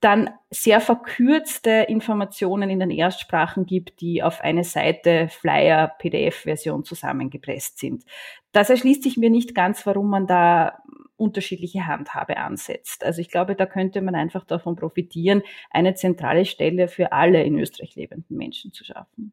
dann 0.00 0.30
sehr 0.50 0.80
verkürzte 0.80 1.86
Informationen 1.88 2.68
in 2.68 2.80
den 2.80 2.90
Erstsprachen 2.90 3.64
gibt, 3.64 4.00
die 4.00 4.22
auf 4.22 4.40
eine 4.40 4.64
Seite 4.64 5.28
Flyer 5.28 5.92
PDF-Version 5.98 6.84
zusammengepresst 6.84 7.78
sind. 7.78 8.04
Das 8.52 8.70
erschließt 8.70 9.02
sich 9.02 9.16
mir 9.16 9.30
nicht 9.30 9.54
ganz, 9.54 9.86
warum 9.86 10.10
man 10.10 10.26
da 10.26 10.78
unterschiedliche 11.16 11.86
Handhabe 11.86 12.36
ansetzt. 12.36 13.04
Also 13.04 13.20
ich 13.20 13.30
glaube, 13.30 13.54
da 13.54 13.64
könnte 13.64 14.02
man 14.02 14.14
einfach 14.14 14.44
davon 14.44 14.76
profitieren, 14.76 15.42
eine 15.70 15.94
zentrale 15.94 16.44
Stelle 16.44 16.88
für 16.88 17.12
alle 17.12 17.42
in 17.42 17.58
Österreich 17.58 17.96
lebenden 17.96 18.36
Menschen 18.36 18.72
zu 18.72 18.84
schaffen. 18.84 19.32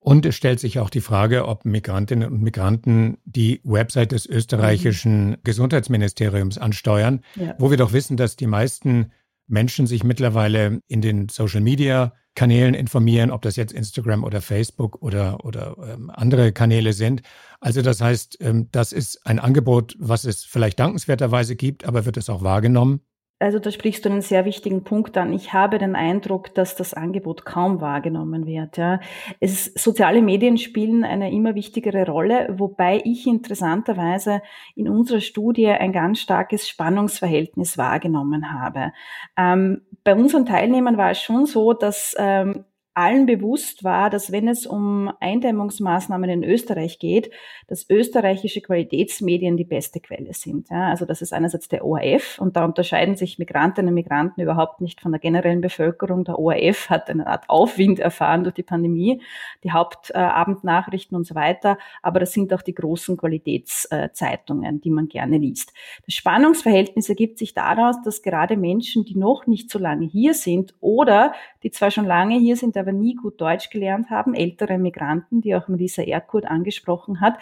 Und 0.00 0.26
es 0.26 0.34
stellt 0.34 0.60
sich 0.60 0.78
auch 0.80 0.90
die 0.90 1.00
Frage, 1.00 1.48
ob 1.48 1.64
Migrantinnen 1.64 2.30
und 2.30 2.42
Migranten 2.42 3.16
die 3.24 3.62
Website 3.64 4.12
des 4.12 4.26
österreichischen 4.26 5.30
mhm. 5.30 5.36
Gesundheitsministeriums 5.44 6.58
ansteuern, 6.58 7.22
ja. 7.36 7.54
wo 7.58 7.70
wir 7.70 7.78
doch 7.78 7.94
wissen, 7.94 8.18
dass 8.18 8.36
die 8.36 8.46
meisten 8.46 9.12
Menschen 9.46 9.86
sich 9.86 10.04
mittlerweile 10.04 10.80
in 10.86 11.00
den 11.00 11.28
Social 11.28 11.60
Media 11.60 12.12
Kanälen 12.34 12.74
informieren, 12.74 13.30
ob 13.30 13.42
das 13.42 13.56
jetzt 13.56 13.72
Instagram 13.72 14.24
oder 14.24 14.40
Facebook 14.40 15.00
oder, 15.02 15.44
oder 15.44 15.76
ähm, 15.86 16.10
andere 16.10 16.52
Kanäle 16.52 16.92
sind. 16.92 17.22
Also 17.60 17.80
das 17.80 18.00
heißt, 18.00 18.38
ähm, 18.40 18.68
das 18.72 18.92
ist 18.92 19.24
ein 19.26 19.38
Angebot, 19.38 19.94
was 19.98 20.24
es 20.24 20.44
vielleicht 20.44 20.80
dankenswerterweise 20.80 21.54
gibt, 21.54 21.84
aber 21.84 22.06
wird 22.06 22.16
es 22.16 22.28
auch 22.28 22.42
wahrgenommen? 22.42 23.00
Also 23.40 23.58
da 23.58 23.70
sprichst 23.70 24.04
du 24.04 24.10
einen 24.10 24.20
sehr 24.20 24.44
wichtigen 24.44 24.84
Punkt 24.84 25.16
an. 25.16 25.32
Ich 25.32 25.52
habe 25.52 25.78
den 25.78 25.96
Eindruck, 25.96 26.54
dass 26.54 26.76
das 26.76 26.94
Angebot 26.94 27.44
kaum 27.44 27.80
wahrgenommen 27.80 28.46
wird. 28.46 28.76
Ja. 28.76 29.00
Es, 29.40 29.66
soziale 29.74 30.22
Medien 30.22 30.56
spielen 30.56 31.04
eine 31.04 31.32
immer 31.32 31.54
wichtigere 31.54 32.06
Rolle, 32.06 32.54
wobei 32.56 33.02
ich 33.04 33.26
interessanterweise 33.26 34.40
in 34.76 34.88
unserer 34.88 35.20
Studie 35.20 35.68
ein 35.68 35.92
ganz 35.92 36.20
starkes 36.20 36.68
Spannungsverhältnis 36.68 37.76
wahrgenommen 37.76 38.52
habe. 38.52 38.92
Ähm, 39.36 39.82
bei 40.04 40.14
unseren 40.14 40.46
Teilnehmern 40.46 40.96
war 40.96 41.10
es 41.10 41.20
schon 41.20 41.46
so, 41.46 41.72
dass 41.72 42.14
ähm, 42.18 42.64
allen 42.94 43.26
bewusst 43.26 43.82
war, 43.82 44.08
dass 44.08 44.30
wenn 44.30 44.46
es 44.46 44.66
um 44.66 45.12
Eindämmungsmaßnahmen 45.20 46.30
in 46.30 46.44
Österreich 46.44 46.98
geht, 47.00 47.30
dass 47.66 47.90
österreichische 47.90 48.60
Qualitätsmedien 48.60 49.56
die 49.56 49.64
beste 49.64 49.98
Quelle 49.98 50.32
sind. 50.32 50.70
Ja, 50.70 50.90
also 50.90 51.04
das 51.04 51.20
ist 51.20 51.32
einerseits 51.32 51.68
der 51.68 51.84
ORF 51.84 52.38
und 52.38 52.56
da 52.56 52.64
unterscheiden 52.64 53.16
sich 53.16 53.38
Migrantinnen 53.38 53.88
und 53.88 53.94
Migranten 53.94 54.40
überhaupt 54.40 54.80
nicht 54.80 55.00
von 55.00 55.10
der 55.10 55.20
generellen 55.20 55.60
Bevölkerung. 55.60 56.24
Der 56.24 56.38
ORF 56.38 56.88
hat 56.88 57.10
eine 57.10 57.26
Art 57.26 57.50
Aufwind 57.50 57.98
erfahren 57.98 58.44
durch 58.44 58.54
die 58.54 58.62
Pandemie, 58.62 59.20
die 59.64 59.72
Hauptabendnachrichten 59.72 61.16
und 61.16 61.26
so 61.26 61.34
weiter, 61.34 61.78
aber 62.00 62.20
das 62.20 62.32
sind 62.32 62.52
auch 62.54 62.62
die 62.62 62.74
großen 62.74 63.16
Qualitätszeitungen, 63.16 64.80
die 64.80 64.90
man 64.90 65.08
gerne 65.08 65.38
liest. 65.38 65.72
Das 66.06 66.14
Spannungsverhältnis 66.14 67.08
ergibt 67.08 67.38
sich 67.38 67.54
daraus, 67.54 68.00
dass 68.02 68.22
gerade 68.22 68.56
Menschen, 68.56 69.04
die 69.04 69.16
noch 69.16 69.48
nicht 69.48 69.68
so 69.68 69.80
lange 69.80 70.06
hier 70.06 70.34
sind 70.34 70.74
oder 70.80 71.32
die 71.64 71.70
zwar 71.70 71.90
schon 71.90 72.06
lange 72.06 72.38
hier 72.38 72.56
sind, 72.56 72.76
aber 72.84 72.92
nie 72.92 73.14
gut 73.14 73.40
Deutsch 73.40 73.70
gelernt 73.70 74.10
haben, 74.10 74.34
ältere 74.34 74.78
Migranten, 74.78 75.40
die 75.40 75.56
auch 75.56 75.68
Melissa 75.68 76.02
Erkurt 76.02 76.44
angesprochen 76.44 77.20
hat, 77.20 77.38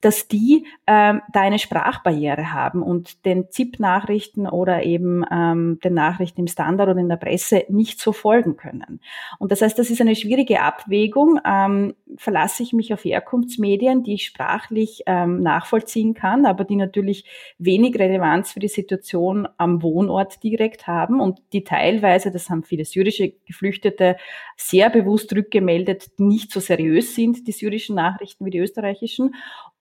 dass 0.00 0.28
die 0.28 0.66
ähm, 0.86 1.22
da 1.32 1.40
eine 1.40 1.58
Sprachbarriere 1.58 2.52
haben 2.52 2.82
und 2.82 3.24
den 3.24 3.50
ZIP-Nachrichten 3.50 4.46
oder 4.46 4.82
eben 4.84 5.24
ähm, 5.30 5.78
den 5.82 5.94
Nachrichten 5.94 6.40
im 6.40 6.46
Standard 6.46 6.88
oder 6.88 7.00
in 7.00 7.08
der 7.08 7.16
Presse 7.16 7.64
nicht 7.68 8.00
so 8.00 8.12
folgen 8.12 8.56
können. 8.56 9.00
Und 9.38 9.52
das 9.52 9.62
heißt, 9.62 9.78
das 9.78 9.90
ist 9.90 10.00
eine 10.00 10.14
schwierige 10.14 10.60
Abwägung. 10.60 11.40
Ähm, 11.44 11.94
verlasse 12.16 12.62
ich 12.62 12.72
mich 12.72 12.92
auf 12.92 13.04
Herkunftsmedien, 13.04 14.02
die 14.02 14.14
ich 14.14 14.26
sprachlich 14.26 15.02
ähm, 15.06 15.42
nachvollziehen 15.42 16.14
kann, 16.14 16.46
aber 16.46 16.64
die 16.64 16.76
natürlich 16.76 17.24
wenig 17.58 17.98
Relevanz 17.98 18.52
für 18.52 18.60
die 18.60 18.68
Situation 18.68 19.48
am 19.56 19.82
Wohnort 19.82 20.42
direkt 20.42 20.86
haben 20.86 21.20
und 21.20 21.40
die 21.52 21.64
teilweise, 21.64 22.30
das 22.30 22.50
haben 22.50 22.64
viele 22.64 22.84
syrische 22.84 23.32
Geflüchtete 23.46 24.16
sehr 24.56 24.90
bewusst 24.90 25.34
rückgemeldet, 25.34 26.10
nicht 26.18 26.52
so 26.52 26.60
seriös 26.60 27.14
sind, 27.14 27.46
die 27.46 27.52
syrischen 27.52 27.96
Nachrichten 27.96 28.44
wie 28.44 28.50
die 28.50 28.58
österreichischen. 28.58 29.34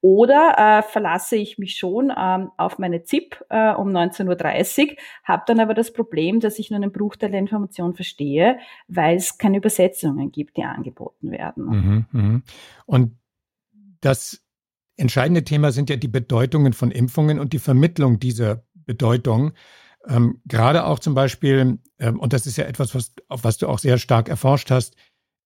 Oder 0.08 0.54
äh, 0.56 0.84
verlasse 0.84 1.36
ich 1.36 1.58
mich 1.58 1.78
schon 1.78 2.14
ähm, 2.16 2.52
auf 2.58 2.78
meine 2.78 3.02
ZIP 3.06 3.44
äh, 3.50 3.74
um 3.74 3.90
19.30 3.90 4.90
Uhr, 4.90 4.96
habe 5.24 5.44
dann 5.48 5.60
aber 5.60 5.74
das 5.74 5.94
Problem, 5.94 6.40
dass 6.40 6.60
ich 6.60 6.70
nur 6.70 6.78
einen 6.78 6.92
Bruchteil 6.92 7.32
der 7.32 7.40
Information 7.40 7.96
verstehe, 7.96 8.60
weil 8.88 9.18
es 9.18 9.40
keine 9.40 9.58
Übersetzungen 9.58 10.32
gibt, 10.32 10.58
die 10.58 10.64
angeboten 10.64 11.32
werden. 11.32 11.66
Mhm, 11.66 12.06
mh. 12.12 12.42
Und 12.86 13.18
das 14.02 14.44
entscheidende 14.96 15.44
Thema 15.44 15.72
sind 15.72 15.90
ja 15.90 15.96
die 15.96 16.08
Bedeutungen 16.08 16.74
von 16.74 16.92
Impfungen 16.92 17.40
und 17.40 17.52
die 17.52 17.58
Vermittlung 17.58 18.20
dieser 18.20 18.64
Bedeutung. 18.76 19.54
Ähm, 20.08 20.40
gerade 20.46 20.86
auch 20.86 21.00
zum 21.00 21.16
Beispiel, 21.16 21.80
ähm, 21.98 22.20
und 22.20 22.32
das 22.32 22.46
ist 22.46 22.58
ja 22.58 22.66
etwas, 22.66 22.94
was, 22.94 23.12
auf 23.28 23.44
was 23.44 23.58
du 23.58 23.68
auch 23.68 23.80
sehr 23.80 23.98
stark 23.98 24.30
erforscht 24.30 24.70
hast, 24.70 24.96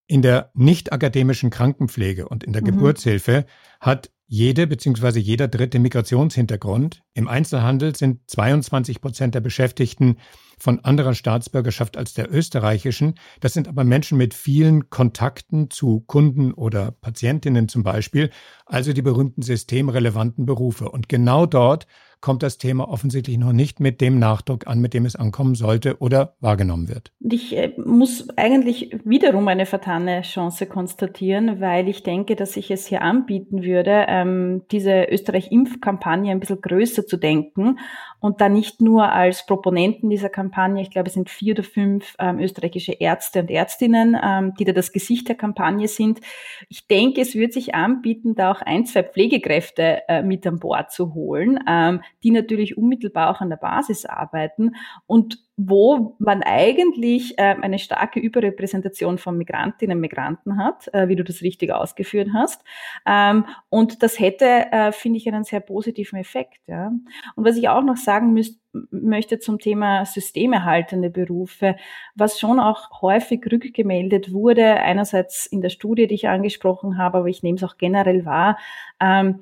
in 0.06 0.22
der 0.22 0.52
nicht 0.54 0.92
akademischen 0.92 1.50
Krankenpflege 1.50 2.28
und 2.28 2.44
in 2.44 2.52
der 2.52 2.62
mhm. 2.62 2.66
Geburtshilfe 2.66 3.46
hat 3.80 4.12
jede 4.32 4.68
bzw. 4.68 5.20
jeder 5.20 5.48
dritte 5.48 5.80
Migrationshintergrund. 5.80 7.02
Im 7.16 7.28
Einzelhandel 7.28 7.96
sind 7.96 8.30
22 8.30 9.02
Prozent 9.02 9.34
der 9.34 9.42
Beschäftigten 9.42 10.18
von 10.60 10.80
anderer 10.82 11.16
Staatsbürgerschaft 11.16 11.98
als 11.98 12.14
der 12.14 12.32
österreichischen. 12.32 13.16
Das 13.40 13.54
sind 13.54 13.68
aber 13.68 13.84
Menschen 13.84 14.20
mit 14.20 14.36
vielen 14.36 14.92
Kontakten 14.92 15.72
zu 15.72 16.02
Kunden 16.02 16.54
oder 16.54 16.92
Patientinnen 16.92 17.70
zum 17.70 17.82
Beispiel, 17.82 18.30
also 18.68 18.94
die 18.94 19.02
berühmten 19.02 19.42
systemrelevanten 19.42 20.46
Berufe. 20.46 20.90
Und 20.90 21.10
genau 21.10 21.48
dort 21.48 21.88
kommt 22.22 22.44
das 22.44 22.58
Thema 22.58 22.90
offensichtlich 22.90 23.38
noch 23.38 23.54
nicht 23.54 23.80
mit 23.80 24.02
dem 24.02 24.20
Nachdruck 24.20 24.68
an, 24.68 24.80
mit 24.80 24.94
dem 24.94 25.06
es 25.06 25.16
ankommen 25.16 25.56
sollte 25.56 25.98
oder 26.00 26.36
wahrgenommen 26.40 26.90
wird. 26.90 27.12
Ich 27.20 27.56
äh, 27.56 27.74
muss 27.78 28.28
eigentlich 28.36 28.96
wiederum 29.06 29.48
eine 29.48 29.66
vertane 29.66 30.22
Chance 30.22 30.66
konstatieren, 30.66 31.62
weil 31.62 31.88
ich 31.88 32.04
denke, 32.04 32.36
dass 32.36 32.58
ich 32.58 32.72
es 32.72 32.88
hier 32.88 33.02
anbieten 33.02 33.64
würde, 33.64 34.06
ähm, 34.08 34.64
diese 34.72 35.08
Österreich-Impfkampagne 35.10 36.32
ein 36.32 36.40
bisschen 36.40 36.62
größer 36.62 37.06
zu 37.06 37.18
denken 37.18 37.78
und 38.20 38.42
da 38.42 38.50
nicht 38.50 38.82
nur 38.82 39.12
als 39.12 39.46
Proponenten 39.46 40.10
dieser 40.10 40.30
Kampagne, 40.30 40.82
ich 40.82 40.92
glaube, 40.92 41.08
es 41.08 41.14
sind 41.14 41.30
vier 41.30 41.54
oder 41.54 41.64
fünf 41.64 42.16
ähm, 42.20 42.40
österreichische 42.40 42.94
Ärzte 42.94 43.42
und 43.42 43.50
Ärztinnen, 43.50 44.18
ähm, 44.22 44.54
die 44.60 44.66
da 44.66 44.74
das 44.74 44.92
Gesicht 44.92 45.28
der 45.28 45.36
Kampagne 45.36 45.88
sind. 45.88 46.20
Ich 46.68 46.88
denke, 46.88 47.22
es 47.22 47.36
wird 47.36 47.54
sich 47.54 47.76
anbieten, 47.76 48.36
da 48.36 48.52
auch 48.52 48.62
ein, 48.62 48.86
zwei 48.86 49.04
Pflegekräfte 49.04 50.02
äh, 50.08 50.22
mit 50.22 50.46
an 50.46 50.60
Bord 50.60 50.92
zu 50.92 51.14
holen, 51.14 51.60
ähm, 51.68 52.02
die 52.24 52.32
natürlich 52.32 52.78
unmittelbar 52.78 53.30
auch 53.30 53.42
an 53.42 53.50
der 53.50 53.58
Basis 53.58 54.06
arbeiten 54.06 54.76
und 55.06 55.40
wo 55.62 56.16
man 56.20 56.42
eigentlich 56.42 57.38
äh, 57.38 57.54
eine 57.62 57.80
starke 57.80 58.22
Überrepräsentation 58.22 59.18
von 59.18 59.38
Migrantinnen 59.38 59.98
und 59.98 60.02
Migranten 60.02 60.58
hat, 60.58 60.88
äh, 60.94 61.10
wie 61.10 61.18
du 61.18 61.24
das 61.26 61.42
richtig 61.42 61.74
ausgeführt 61.74 62.30
hast. 62.34 62.64
Ähm, 63.06 63.46
und 63.68 64.02
das 64.02 64.22
hätte, 64.22 64.46
äh, 64.72 64.94
finde 64.94 65.18
ich, 65.18 65.28
einen 65.28 65.44
sehr 65.44 65.60
positiven 65.60 66.18
Effekt. 66.18 66.62
Ja. 66.68 66.94
Und 67.36 67.44
was 67.44 67.58
ich 67.58 67.68
auch 67.68 67.84
noch 67.84 67.98
sagen 67.98 68.32
müsste, 68.32 68.58
möchte 68.90 69.40
zum 69.40 69.60
Thema 69.60 70.06
systemerhaltende 70.06 71.10
Berufe, 71.10 71.76
was 72.16 72.40
schon 72.40 72.62
auch 72.62 73.02
häufig 73.02 73.46
rückgemeldet 73.52 74.32
wurde, 74.32 74.76
einerseits 74.76 75.46
in 75.46 75.60
der 75.60 75.70
Studie, 75.70 76.08
die 76.08 76.16
ich 76.16 76.30
angesprochen 76.30 76.98
habe, 76.98 77.18
aber 77.18 77.28
ich 77.28 77.44
nehme 77.44 77.58
es 77.58 77.64
auch 77.66 77.76
generell 77.78 78.24
wahr. 78.24 78.58
Ähm, 79.02 79.42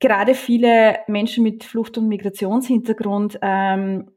gerade 0.00 0.34
viele 0.34 1.00
Menschen 1.08 1.44
mit 1.44 1.62
Flucht- 1.64 1.98
und 1.98 2.08
Migrationshintergrund 2.08 3.38
ähm, 3.42 4.08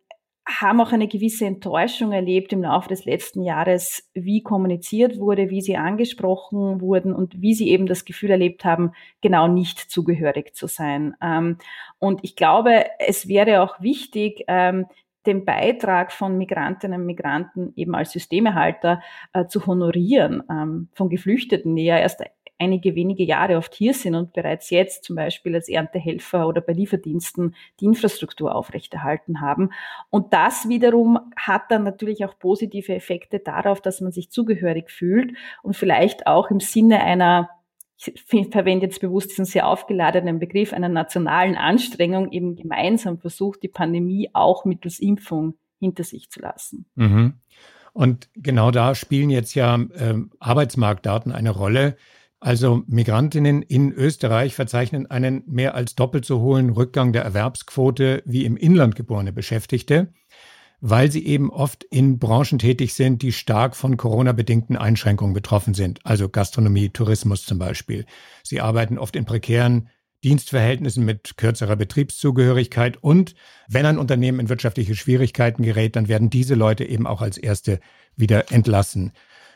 haben 0.47 0.79
auch 0.79 0.91
eine 0.91 1.07
gewisse 1.07 1.45
Enttäuschung 1.45 2.11
erlebt 2.11 2.53
im 2.53 2.61
Laufe 2.61 2.89
des 2.89 3.05
letzten 3.05 3.41
Jahres, 3.41 4.09
wie 4.13 4.43
kommuniziert 4.43 5.17
wurde, 5.17 5.49
wie 5.49 5.61
sie 5.61 5.75
angesprochen 5.75 6.81
wurden 6.81 7.13
und 7.13 7.41
wie 7.41 7.55
sie 7.55 7.69
eben 7.69 7.87
das 7.87 8.05
Gefühl 8.05 8.29
erlebt 8.29 8.63
haben, 8.63 8.91
genau 9.21 9.47
nicht 9.47 9.79
zugehörig 9.79 10.53
zu 10.53 10.67
sein. 10.67 11.15
Ähm, 11.21 11.57
und 11.97 12.19
ich 12.23 12.35
glaube, 12.35 12.85
es 12.99 13.27
wäre 13.27 13.61
auch 13.61 13.81
wichtig, 13.81 14.43
ähm, 14.47 14.85
den 15.25 15.45
Beitrag 15.45 16.11
von 16.11 16.37
Migrantinnen 16.37 17.01
und 17.01 17.07
Migranten 17.07 17.73
eben 17.75 17.95
als 17.95 18.11
Systemehalter 18.11 19.01
äh, 19.33 19.47
zu 19.47 19.65
honorieren, 19.65 20.43
ähm, 20.49 20.89
von 20.93 21.09
Geflüchteten, 21.09 21.75
die 21.75 21.85
ja 21.85 21.97
erst 21.97 22.21
einige 22.57 22.95
wenige 22.95 23.23
Jahre 23.23 23.57
oft 23.57 23.73
hier 23.73 23.93
sind 23.93 24.15
und 24.15 24.33
bereits 24.33 24.69
jetzt 24.69 25.03
zum 25.03 25.15
Beispiel 25.15 25.55
als 25.55 25.67
Erntehelfer 25.67 26.47
oder 26.47 26.61
bei 26.61 26.73
Lieferdiensten 26.73 27.55
die 27.79 27.85
Infrastruktur 27.85 28.55
aufrechterhalten 28.55 29.41
haben. 29.41 29.71
Und 30.09 30.33
das 30.33 30.69
wiederum 30.69 31.19
hat 31.35 31.63
dann 31.69 31.83
natürlich 31.83 32.23
auch 32.25 32.39
positive 32.39 32.93
Effekte 32.93 33.39
darauf, 33.39 33.81
dass 33.81 34.01
man 34.01 34.11
sich 34.11 34.31
zugehörig 34.31 34.89
fühlt 34.89 35.35
und 35.63 35.75
vielleicht 35.75 36.27
auch 36.27 36.49
im 36.49 36.59
Sinne 36.59 37.01
einer 37.01 37.49
ich 37.97 38.25
verwende 38.51 38.85
jetzt 38.87 38.99
bewusst 38.99 39.31
diesen 39.31 39.45
sehr 39.45 39.67
aufgeladenen 39.67 40.37
Begriff 40.37 40.73
einer 40.73 40.89
nationalen 40.89 41.55
Anstrengung, 41.55 42.31
eben 42.31 42.57
gemeinsam 42.57 43.19
versucht, 43.19 43.63
die 43.63 43.69
Pandemie 43.69 44.29
auch 44.33 44.65
mittels 44.65 44.99
Impfung 44.99 45.55
hinter 45.79 46.03
sich 46.03 46.29
zu 46.29 46.41
lassen. 46.41 46.85
Mhm. 46.95 47.35
Und 47.93 48.29
genau 48.35 48.71
da 48.71 48.95
spielen 48.95 49.29
jetzt 49.29 49.55
ja 49.55 49.75
äh, 49.75 50.15
Arbeitsmarktdaten 50.39 51.31
eine 51.31 51.51
Rolle. 51.51 51.95
Also 52.45 52.83
Migrantinnen 52.85 53.63
in 53.63 53.91
Österreich 53.91 54.53
verzeichnen 54.53 55.09
einen 55.09 55.41
mehr 55.47 55.73
als 55.73 55.95
doppelt 55.95 56.25
so 56.25 56.41
hohen 56.41 56.69
Rückgang 56.69 57.11
der 57.11 57.23
Erwerbsquote 57.23 58.21
wie 58.23 58.45
im 58.45 58.55
Inland 58.55 58.95
geborene 58.95 59.33
Beschäftigte, 59.33 60.13
weil 60.79 61.11
sie 61.11 61.25
eben 61.25 61.49
oft 61.49 61.83
in 61.85 62.19
Branchen 62.19 62.59
tätig 62.59 62.93
sind, 62.93 63.23
die 63.23 63.31
stark 63.31 63.75
von 63.75 63.97
Corona-bedingten 63.97 64.77
Einschränkungen 64.77 65.33
betroffen 65.33 65.73
sind, 65.73 66.05
also 66.05 66.29
Gastronomie, 66.29 66.89
Tourismus 66.89 67.47
zum 67.47 67.57
Beispiel. 67.57 68.05
Sie 68.43 68.61
arbeiten 68.61 68.99
oft 68.99 69.15
in 69.15 69.25
prekären 69.25 69.89
Dienstverhältnissen 70.23 71.03
mit 71.03 71.37
kürzerer 71.37 71.75
Betriebszugehörigkeit 71.75 73.01
und 73.01 73.33
wenn 73.67 73.87
ein 73.87 73.97
Unternehmen 73.97 74.39
in 74.39 74.49
wirtschaftliche 74.49 74.93
Schwierigkeiten 74.93 75.63
gerät, 75.63 75.95
dann 75.95 76.07
werden 76.07 76.29
diese 76.29 76.53
Leute 76.53 76.85
eben 76.85 77.07
auch 77.07 77.23
als 77.23 77.39
erste 77.39 77.79
wieder 78.15 78.51
entlassen. 78.51 79.13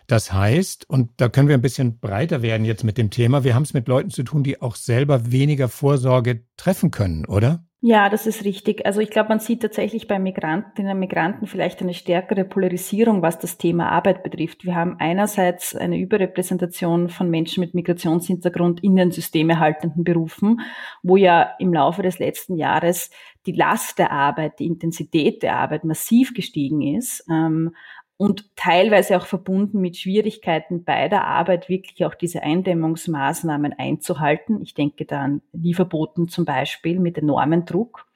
Das 0.09 0.33
heißt, 0.33 0.89
und 0.89 1.11
da 1.17 1.29
können 1.29 1.49
wir 1.49 1.55
ein 1.55 1.61
bisschen 1.61 1.99
breiter 1.99 2.41
werden 2.41 2.65
jetzt 2.65 2.83
mit 2.83 2.97
dem 2.97 3.11
Thema, 3.11 3.43
wir 3.43 3.53
haben 3.53 3.61
es 3.61 3.75
mit 3.75 3.87
Leuten 3.87 4.09
zu 4.09 4.23
tun, 4.23 4.41
die 4.41 4.59
auch 4.59 4.75
selber 4.75 5.31
weniger 5.31 5.69
Vorsorge 5.69 6.45
treffen 6.57 6.89
können, 6.89 7.27
oder? 7.27 7.63
Ja, 7.81 8.09
das 8.09 8.25
ist 8.25 8.43
richtig. 8.43 8.85
Also 8.87 9.01
ich 9.01 9.11
glaube, 9.11 9.29
man 9.29 9.39
sieht 9.39 9.61
tatsächlich 9.61 10.07
bei 10.07 10.17
Migrantinnen 10.17 10.93
und 10.93 10.99
Migranten 10.99 11.45
vielleicht 11.45 11.81
eine 11.81 11.93
stärkere 11.93 12.43
Polarisierung, 12.43 13.21
was 13.21 13.37
das 13.37 13.57
Thema 13.57 13.89
Arbeit 13.89 14.23
betrifft. 14.23 14.65
Wir 14.65 14.75
haben 14.75 14.97
einerseits 14.99 15.75
eine 15.75 15.97
Überrepräsentation 15.97 17.07
von 17.09 17.29
Menschen 17.29 17.61
mit 17.61 17.75
Migrationshintergrund 17.75 18.83
in 18.83 18.95
den 18.95 19.11
systemerhaltenden 19.11 20.03
Berufen, 20.03 20.59
wo 21.03 21.17
ja 21.17 21.51
im 21.59 21.71
Laufe 21.71 22.01
des 22.01 22.17
letzten 22.17 22.57
Jahres 22.57 23.11
die 23.45 23.53
Last 23.53 23.97
der 23.97 24.11
Arbeit, 24.11 24.59
die 24.59 24.65
Intensität 24.65 25.41
der 25.41 25.55
Arbeit 25.55 25.85
massiv 25.85 26.33
gestiegen 26.33 26.81
ist. 26.81 27.23
Ähm, 27.29 27.73
und 28.19 28.53
teilweise 28.57 29.15
auch 29.15 29.25
verbunden 29.25 29.79
mit 29.79 29.95
Schwierigkeiten 29.95 30.83
bei 30.83 31.07
der 31.07 31.23
Arbeit, 31.23 31.69
wirklich 31.69 32.03
auch 32.03 32.13
diese 32.13 32.43
Eindämmungsmaßnahmen 32.43 33.71
einzuhalten. 33.71 34.61
Ich 34.61 34.73
denke 34.73 35.05
da 35.05 35.21
an 35.21 35.41
Lieferboten 35.53 36.27
zum 36.27 36.43
Beispiel 36.43 36.99
mit 36.99 37.17
enormem 37.17 37.63
Druck. 37.63 38.08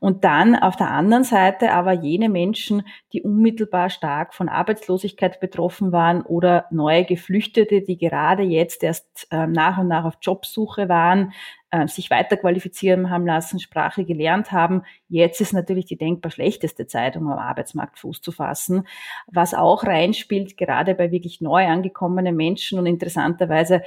Und 0.00 0.24
dann 0.24 0.56
auf 0.56 0.76
der 0.76 0.90
anderen 0.90 1.24
Seite 1.24 1.72
aber 1.72 1.92
jene 1.92 2.28
Menschen, 2.28 2.86
die 3.12 3.22
unmittelbar 3.22 3.90
stark 3.90 4.34
von 4.34 4.48
Arbeitslosigkeit 4.48 5.40
betroffen 5.40 5.92
waren 5.92 6.22
oder 6.22 6.66
neue 6.70 7.04
Geflüchtete, 7.04 7.82
die 7.82 7.98
gerade 7.98 8.42
jetzt 8.42 8.82
erst 8.82 9.28
äh, 9.30 9.46
nach 9.46 9.78
und 9.78 9.88
nach 9.88 10.04
auf 10.04 10.18
Jobsuche 10.20 10.88
waren, 10.88 11.32
äh, 11.70 11.86
sich 11.86 12.10
weiterqualifizieren 12.10 13.10
haben 13.10 13.26
lassen, 13.26 13.60
Sprache 13.60 14.04
gelernt 14.04 14.52
haben. 14.52 14.82
Jetzt 15.08 15.40
ist 15.40 15.52
natürlich 15.52 15.86
die 15.86 15.96
denkbar 15.96 16.30
schlechteste 16.30 16.86
Zeit, 16.86 17.16
um 17.16 17.28
am 17.28 17.38
Arbeitsmarkt 17.38 17.98
Fuß 17.98 18.20
zu 18.20 18.32
fassen. 18.32 18.86
Was 19.26 19.54
auch 19.54 19.84
reinspielt, 19.84 20.56
gerade 20.56 20.94
bei 20.94 21.10
wirklich 21.10 21.40
neu 21.40 21.66
angekommenen 21.66 22.36
Menschen 22.36 22.78
und 22.78 22.86
interessanterweise 22.86 23.82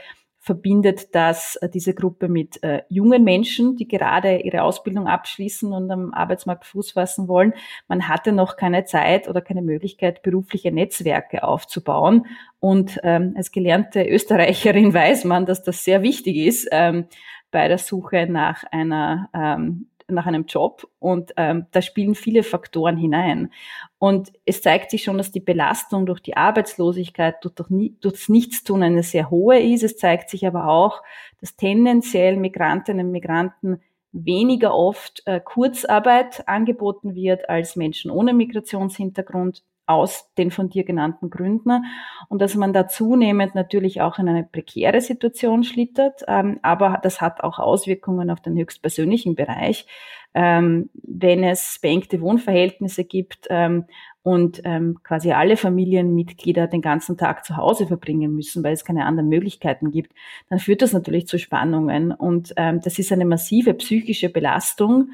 verbindet 0.45 1.15
das 1.15 1.55
äh, 1.55 1.67
diese 1.67 1.95
Gruppe 1.95 2.27
mit 2.27 2.61
äh, 2.61 2.83
jungen 2.87 3.23
Menschen, 3.23 3.75
die 3.77 3.87
gerade 3.87 4.37
ihre 4.37 4.61
Ausbildung 4.61 5.07
abschließen 5.07 5.73
und 5.73 5.89
am 5.89 6.13
Arbeitsmarkt 6.13 6.65
Fuß 6.65 6.91
fassen 6.91 7.27
wollen. 7.27 7.53
Man 7.87 8.07
hatte 8.07 8.31
noch 8.31 8.55
keine 8.55 8.85
Zeit 8.85 9.27
oder 9.27 9.41
keine 9.41 9.63
Möglichkeit, 9.63 10.21
berufliche 10.21 10.71
Netzwerke 10.71 11.43
aufzubauen. 11.43 12.27
Und 12.59 12.99
ähm, 13.01 13.33
als 13.35 13.51
gelernte 13.51 14.07
Österreicherin 14.07 14.93
weiß 14.93 15.23
man, 15.23 15.47
dass 15.47 15.63
das 15.63 15.83
sehr 15.83 16.03
wichtig 16.03 16.37
ist 16.37 16.67
ähm, 16.71 17.07
bei 17.49 17.67
der 17.67 17.79
Suche 17.79 18.27
nach 18.29 18.65
einer 18.71 19.29
ähm, 19.33 19.87
nach 20.07 20.25
einem 20.25 20.45
Job 20.45 20.87
und 20.99 21.33
ähm, 21.37 21.65
da 21.71 21.81
spielen 21.81 22.15
viele 22.15 22.43
Faktoren 22.43 22.97
hinein. 22.97 23.51
Und 23.97 24.31
es 24.45 24.61
zeigt 24.61 24.91
sich 24.91 25.03
schon, 25.03 25.17
dass 25.17 25.31
die 25.31 25.39
Belastung 25.39 26.05
durch 26.05 26.19
die 26.19 26.37
Arbeitslosigkeit, 26.37 27.43
durch, 27.43 27.55
durch, 27.55 27.69
durch 28.01 28.13
das 28.13 28.29
Nichtstun 28.29 28.83
eine 28.83 29.03
sehr 29.03 29.29
hohe 29.29 29.59
ist. 29.59 29.83
Es 29.83 29.97
zeigt 29.97 30.29
sich 30.29 30.45
aber 30.45 30.67
auch, 30.67 31.01
dass 31.41 31.55
tendenziell 31.55 32.37
Migrantinnen 32.37 33.07
und 33.07 33.11
Migranten 33.11 33.81
weniger 34.11 34.73
oft 34.73 35.23
äh, 35.25 35.39
Kurzarbeit 35.39 36.47
angeboten 36.47 37.15
wird 37.15 37.49
als 37.49 37.75
Menschen 37.75 38.11
ohne 38.11 38.33
Migrationshintergrund 38.33 39.63
aus 39.87 40.33
den 40.37 40.51
von 40.51 40.69
dir 40.69 40.83
genannten 40.83 41.29
Gründen. 41.29 41.85
Und 42.29 42.41
dass 42.41 42.55
man 42.55 42.73
da 42.73 42.87
zunehmend 42.87 43.55
natürlich 43.55 44.01
auch 44.01 44.19
in 44.19 44.27
eine 44.27 44.43
prekäre 44.43 45.01
Situation 45.01 45.63
schlittert, 45.63 46.23
ähm, 46.27 46.59
aber 46.61 46.99
das 47.03 47.21
hat 47.21 47.43
auch 47.43 47.59
Auswirkungen 47.59 48.29
auf 48.29 48.41
den 48.41 48.57
höchstpersönlichen 48.57 49.35
Bereich, 49.35 49.87
ähm, 50.33 50.89
wenn 51.03 51.43
es 51.43 51.79
beengte 51.81 52.19
Wohnverhältnisse 52.19 53.05
gibt 53.05 53.47
ähm, 53.49 53.85
und 54.21 54.61
ähm, 54.65 54.97
quasi 55.03 55.31
alle 55.31 55.55
Familienmitglieder 55.55 56.67
den 56.67 56.81
ganzen 56.81 57.15
Tag 57.15 57.45
zu 57.45 57.57
Hause 57.57 57.85
verbringen 57.85 58.35
müssen, 58.35 58.63
weil 58.63 58.73
es 58.73 58.83
keine 58.83 59.05
anderen 59.05 59.29
Möglichkeiten 59.29 59.91
gibt, 59.91 60.13
dann 60.49 60.59
führt 60.59 60.81
das 60.81 60.93
natürlich 60.93 61.27
zu 61.27 61.37
Spannungen. 61.37 62.11
Und 62.11 62.53
ähm, 62.57 62.81
das 62.81 62.97
ist 62.97 63.11
eine 63.11 63.25
massive 63.25 63.75
psychische 63.75 64.29
Belastung, 64.29 65.11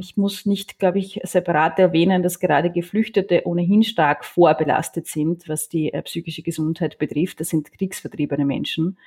ich 0.00 0.16
muss 0.16 0.46
nicht, 0.46 0.78
glaube 0.78 0.98
ich, 0.98 1.20
separat 1.24 1.78
erwähnen, 1.78 2.22
dass 2.22 2.38
gerade 2.38 2.70
Geflüchtete 2.70 3.42
ohnehin 3.44 3.82
stark 3.82 4.24
vorbelastet 4.24 5.06
sind, 5.06 5.48
was 5.48 5.68
die 5.68 5.92
äh, 5.92 6.02
psychische 6.02 6.42
Gesundheit 6.42 6.98
betrifft. 6.98 7.40
Das 7.40 7.48
sind 7.48 7.72
kriegsvertriebene 7.72 8.44
Menschen. 8.44 8.98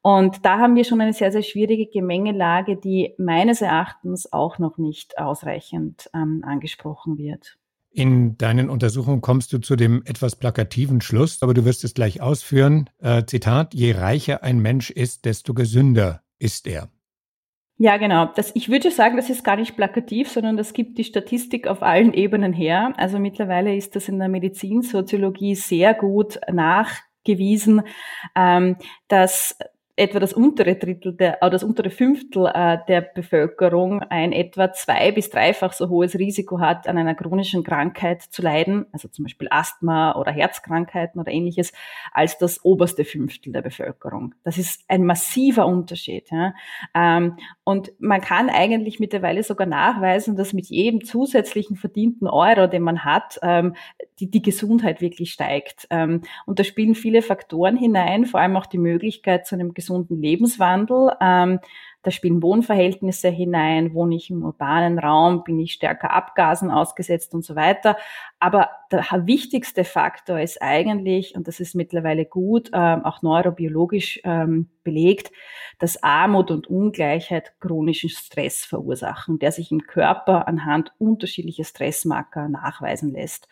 Und 0.00 0.44
da 0.44 0.58
haben 0.58 0.76
wir 0.76 0.84
schon 0.84 1.00
eine 1.00 1.12
sehr, 1.12 1.32
sehr 1.32 1.42
schwierige 1.42 1.86
Gemengelage, 1.86 2.76
die 2.76 3.14
meines 3.18 3.60
Erachtens 3.60 4.32
auch 4.32 4.58
noch 4.58 4.78
nicht 4.78 5.18
ausreichend 5.18 6.08
ähm, 6.14 6.44
angesprochen 6.46 7.18
wird. 7.18 7.58
In 7.90 8.36
deinen 8.38 8.70
Untersuchungen 8.70 9.20
kommst 9.22 9.52
du 9.52 9.58
zu 9.58 9.74
dem 9.74 10.02
etwas 10.04 10.36
plakativen 10.36 11.00
Schluss, 11.00 11.42
aber 11.42 11.54
du 11.54 11.64
wirst 11.64 11.82
es 11.84 11.94
gleich 11.94 12.20
ausführen. 12.20 12.88
Äh, 12.98 13.24
Zitat, 13.24 13.74
je 13.74 13.92
reicher 13.92 14.44
ein 14.44 14.60
Mensch 14.60 14.90
ist, 14.90 15.24
desto 15.24 15.54
gesünder 15.54 16.22
ist 16.38 16.68
er. 16.68 16.90
Ja, 17.80 17.96
genau. 17.96 18.26
Das, 18.26 18.50
ich 18.56 18.68
würde 18.68 18.90
sagen, 18.90 19.16
das 19.16 19.30
ist 19.30 19.44
gar 19.44 19.54
nicht 19.56 19.76
plakativ, 19.76 20.28
sondern 20.28 20.56
das 20.56 20.72
gibt 20.72 20.98
die 20.98 21.04
Statistik 21.04 21.68
auf 21.68 21.80
allen 21.82 22.12
Ebenen 22.12 22.52
her. 22.52 22.92
Also 22.96 23.20
mittlerweile 23.20 23.76
ist 23.76 23.94
das 23.94 24.08
in 24.08 24.18
der 24.18 24.28
Medizinsoziologie 24.28 25.54
sehr 25.54 25.94
gut 25.94 26.40
nachgewiesen, 26.50 27.82
ähm, 28.34 28.76
dass 29.06 29.56
etwa 29.98 30.20
das 30.20 30.32
untere 30.32 30.76
Drittel 30.76 31.12
der, 31.12 31.38
oder 31.40 31.50
das 31.50 31.64
untere 31.64 31.90
Fünftel 31.90 32.46
äh, 32.46 32.78
der 32.86 33.00
Bevölkerung 33.00 34.02
ein 34.02 34.32
etwa 34.32 34.72
zwei 34.72 35.10
bis 35.12 35.30
dreifach 35.30 35.72
so 35.72 35.88
hohes 35.88 36.18
Risiko 36.18 36.60
hat, 36.60 36.86
an 36.86 36.96
einer 36.98 37.14
chronischen 37.14 37.64
Krankheit 37.64 38.22
zu 38.22 38.42
leiden, 38.42 38.86
also 38.92 39.08
zum 39.08 39.24
Beispiel 39.24 39.48
Asthma 39.50 40.14
oder 40.16 40.30
Herzkrankheiten 40.30 41.20
oder 41.20 41.32
ähnliches, 41.32 41.72
als 42.12 42.38
das 42.38 42.64
oberste 42.64 43.04
Fünftel 43.04 43.52
der 43.52 43.62
Bevölkerung. 43.62 44.34
Das 44.44 44.56
ist 44.56 44.84
ein 44.88 45.04
massiver 45.04 45.66
Unterschied. 45.66 46.30
Ja? 46.30 46.54
Ähm, 46.94 47.36
und 47.64 47.92
man 47.98 48.20
kann 48.20 48.50
eigentlich 48.50 49.00
mittlerweile 49.00 49.42
sogar 49.42 49.66
nachweisen, 49.66 50.36
dass 50.36 50.52
mit 50.52 50.66
jedem 50.66 51.04
zusätzlichen 51.04 51.76
verdienten 51.76 52.28
Euro, 52.28 52.68
den 52.68 52.82
man 52.82 53.04
hat, 53.04 53.38
ähm, 53.42 53.74
die, 54.20 54.30
die 54.30 54.42
Gesundheit 54.42 55.00
wirklich 55.00 55.32
steigt. 55.32 55.86
Ähm, 55.90 56.22
und 56.46 56.58
da 56.58 56.64
spielen 56.64 56.94
viele 56.94 57.22
Faktoren 57.22 57.76
hinein, 57.76 58.26
vor 58.26 58.40
allem 58.40 58.56
auch 58.56 58.66
die 58.66 58.78
Möglichkeit 58.78 59.46
zu 59.46 59.54
einem 59.54 59.74
gesunden 59.74 60.20
Lebenswandel. 60.20 61.12
Ähm, 61.20 61.60
da 62.02 62.12
spielen 62.12 62.42
Wohnverhältnisse 62.42 63.28
hinein, 63.28 63.92
wohne 63.92 64.14
ich 64.14 64.30
im 64.30 64.44
urbanen 64.44 64.98
Raum, 64.98 65.42
bin 65.42 65.58
ich 65.58 65.72
stärker 65.72 66.12
Abgasen 66.12 66.70
ausgesetzt 66.70 67.34
und 67.34 67.44
so 67.44 67.56
weiter. 67.56 67.96
Aber 68.38 68.70
der 68.92 69.04
wichtigste 69.26 69.84
Faktor 69.84 70.38
ist 70.40 70.62
eigentlich, 70.62 71.34
und 71.34 71.48
das 71.48 71.58
ist 71.58 71.74
mittlerweile 71.74 72.24
gut, 72.24 72.70
ähm, 72.72 73.04
auch 73.04 73.22
neurobiologisch 73.22 74.22
belegt, 74.88 75.32
dass 75.78 76.02
Armut 76.02 76.50
und 76.50 76.66
Ungleichheit 76.66 77.52
chronischen 77.60 78.10
Stress 78.10 78.64
verursachen, 78.64 79.38
der 79.38 79.52
sich 79.52 79.70
im 79.70 79.82
Körper 79.82 80.48
anhand 80.48 80.92
unterschiedlicher 80.98 81.64
Stressmarker 81.64 82.48
nachweisen 82.48 83.12
lässt. 83.12 83.48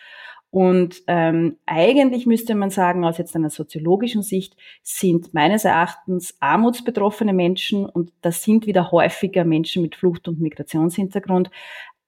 Und 0.56 1.02
ähm, 1.06 1.58
eigentlich 1.66 2.24
müsste 2.24 2.54
man 2.54 2.70
sagen, 2.70 3.04
aus 3.04 3.18
jetzt 3.18 3.36
einer 3.36 3.50
soziologischen 3.50 4.22
Sicht 4.22 4.56
sind 4.82 5.34
meines 5.34 5.66
Erachtens 5.66 6.34
armutsbetroffene 6.40 7.34
Menschen, 7.34 7.84
und 7.84 8.10
das 8.22 8.42
sind 8.42 8.66
wieder 8.66 8.90
häufiger 8.90 9.44
Menschen 9.44 9.82
mit 9.82 9.96
Flucht- 9.96 10.28
und 10.28 10.40
Migrationshintergrund, 10.40 11.50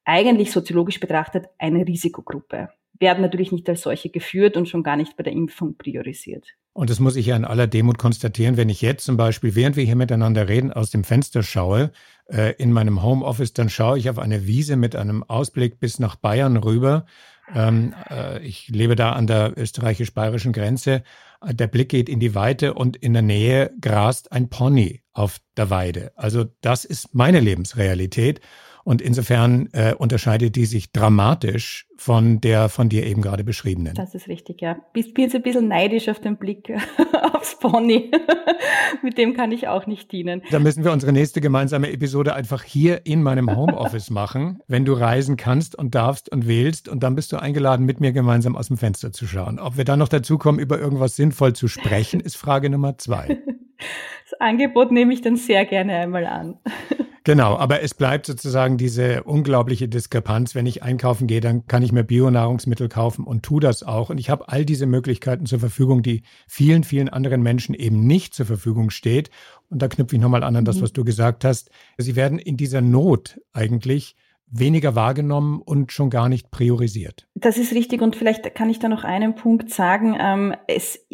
eigentlich 0.07 0.51
soziologisch 0.51 0.99
betrachtet 0.99 1.45
eine 1.59 1.87
Risikogruppe 1.87 2.71
werden 3.01 3.23
natürlich 3.23 3.53
nicht 3.53 3.69
als 3.69 3.83
solche 3.83 4.11
geführt 4.11 4.57
und 4.57 4.69
schon 4.69 4.83
gar 4.83 4.97
nicht 4.97 5.17
bei 5.17 5.23
der 5.23 5.33
Impfung 5.33 5.77
priorisiert. 5.77 6.55
Und 6.73 6.91
das 6.91 7.01
muss 7.01 7.17
ich 7.17 7.27
ja 7.27 7.37
in 7.37 7.45
aller 7.45 7.67
Demut 7.67 7.99
konstatieren, 7.99 8.57
wenn 8.57 8.69
ich 8.69 8.83
jetzt 8.83 9.05
zum 9.05 9.17
Beispiel, 9.17 9.55
während 9.55 9.77
wir 9.77 9.85
hier 9.85 9.97
miteinander 9.97 10.49
reden, 10.49 10.73
aus 10.73 10.91
dem 10.91 11.05
Fenster 11.05 11.43
schaue, 11.43 11.91
äh, 12.27 12.55
in 12.59 12.73
meinem 12.73 13.03
Homeoffice, 13.03 13.53
dann 13.53 13.69
schaue 13.69 13.99
ich 13.99 14.11
auf 14.11 14.19
eine 14.19 14.47
Wiese 14.47 14.77
mit 14.77 14.95
einem 14.95 15.23
Ausblick 15.25 15.81
bis 15.81 15.99
nach 15.99 16.17
Bayern 16.17 16.57
rüber. 16.57 17.07
Ähm, 17.55 17.95
äh, 18.11 18.41
ich 18.41 18.69
lebe 18.69 18.97
da 18.97 19.13
an 19.13 19.27
der 19.27 19.57
österreichisch-bayerischen 19.57 20.53
Grenze. 20.53 21.03
Der 21.45 21.67
Blick 21.67 21.89
geht 21.89 22.09
in 22.09 22.21
die 22.21 22.35
Weite 22.35 22.75
und 22.75 22.97
in 22.97 23.13
der 23.13 23.23
Nähe 23.23 23.71
grast 23.81 24.33
ein 24.33 24.49
Pony 24.49 25.03
auf 25.13 25.39
der 25.57 25.71
Weide. 25.71 26.13
Also 26.17 26.47
das 26.61 26.85
ist 26.85 27.15
meine 27.15 27.41
Lebensrealität. 27.41 28.41
Und 28.89 29.03
insofern 29.03 29.69
äh, 29.73 29.93
unterscheidet 29.93 30.57
die 30.57 30.65
sich 30.65 30.93
dramatisch 30.93 31.87
von 31.99 32.41
der 32.41 32.71
von 32.71 32.89
dir 32.89 33.05
eben 33.05 33.21
gerade 33.21 33.45
beschriebenen. 33.45 33.93
Das 33.93 34.15
ist 34.15 34.29
richtig, 34.29 34.63
ja. 34.63 34.79
Ich 34.95 35.13
bin 35.13 35.25
jetzt 35.25 35.35
ein 35.35 35.43
bisschen 35.43 35.69
neidisch 35.69 36.09
auf 36.09 36.21
den 36.21 36.39
Blick 36.39 36.73
aufs 37.35 37.59
Pony. 37.59 38.11
Mit 39.03 39.19
dem 39.19 39.35
kann 39.35 39.53
ich 39.53 39.69
auch 39.69 39.87
nicht 39.87 40.11
dienen. 40.11 40.41
Da 40.51 40.59
müssen 40.59 40.85
wir 40.85 40.93
unsere 40.93 41.13
nächste 41.13 41.43
gemeinsame 41.43 41.93
Episode 41.93 42.35
einfach 42.35 42.63
hier 42.63 43.05
in 43.05 43.23
meinem 43.23 43.55
Homeoffice 43.55 44.09
machen, 44.11 44.63
wenn 44.69 44.87
du 44.87 44.95
reisen 44.95 45.37
kannst 45.37 45.77
und 45.77 45.95
darfst 45.95 46.33
und 46.33 46.49
wählst. 46.49 46.89
Und 46.89 47.03
dann 47.03 47.15
bist 47.15 47.31
du 47.33 47.37
eingeladen, 47.37 47.85
mit 47.85 48.01
mir 48.01 48.13
gemeinsam 48.13 48.57
aus 48.57 48.69
dem 48.69 48.79
Fenster 48.79 49.13
zu 49.13 49.27
schauen. 49.27 49.59
Ob 49.59 49.77
wir 49.77 49.85
dann 49.85 49.99
noch 49.99 50.09
dazu 50.09 50.39
kommen, 50.39 50.59
über 50.59 50.79
irgendwas 50.79 51.15
sinnvoll 51.15 51.53
zu 51.53 51.69
sprechen, 51.69 52.21
ist 52.21 52.39
Frage 52.39 52.71
Nummer 52.71 52.97
zwei. 52.97 53.39
Das 54.31 54.41
Angebot 54.41 54.93
nehme 54.93 55.13
ich 55.13 55.21
dann 55.21 55.37
sehr 55.37 55.67
gerne 55.67 55.93
einmal 55.93 56.25
an. 56.25 56.57
Genau, 57.29 57.59
aber 57.59 57.83
es 57.83 57.93
bleibt 57.93 58.25
sozusagen 58.25 58.79
diese 58.79 59.23
unglaubliche 59.25 59.87
Diskrepanz. 59.87 60.55
Wenn 60.55 60.65
ich 60.65 60.83
einkaufen 60.83 61.27
gehe, 61.27 61.43
dann 61.43 61.67
kann 61.67 61.83
ich 61.83 61.93
mir 61.93 62.03
Bionahrungsmittel 62.03 62.89
kaufen 62.89 63.27
und 63.27 63.43
tu 63.43 63.61
das 63.61 63.83
auch. 63.83 64.09
Und 64.09 64.17
ich 64.17 64.31
habe 64.31 64.49
all 64.49 64.65
diese 64.65 64.87
Möglichkeiten 64.87 65.45
zur 65.45 65.59
Verfügung, 65.59 66.03
die 66.03 66.23
vielen, 66.47 66.85
vielen 66.85 67.11
anderen 67.11 67.43
Menschen 67.43 67.75
eben 67.75 68.07
nicht 68.07 68.33
zur 68.33 68.47
Verfügung 68.47 68.89
steht. 68.89 69.29
Und 69.69 69.83
da 69.83 69.89
knüpfe 69.89 70.17
ich 70.17 70.23
nochmal 70.23 70.43
an 70.43 70.57
an 70.57 70.65
das, 70.65 70.79
mhm. 70.79 70.81
was 70.85 70.95
du 70.95 71.05
gesagt 71.05 71.45
hast. 71.45 71.69
Sie 71.99 72.17
werden 72.17 72.39
in 72.39 72.57
dieser 72.57 72.81
Not 72.81 73.39
eigentlich 73.53 74.17
weniger 74.47 74.95
wahrgenommen 74.95 75.61
und 75.61 75.93
schon 75.93 76.09
gar 76.09 76.31
nicht 76.31 76.51
priorisiert. 76.51 77.29
Das 77.35 77.59
ist 77.59 77.75
richtig 77.75 78.01
und 78.01 78.17
vielleicht 78.17 78.55
kann 78.55 78.71
ich 78.71 78.79
da 78.79 78.89
noch 78.89 79.05
einen 79.05 79.35
Punkt 79.35 79.69
sagen. 79.69 80.17
Ähm, 80.19 80.55
es 80.67 81.07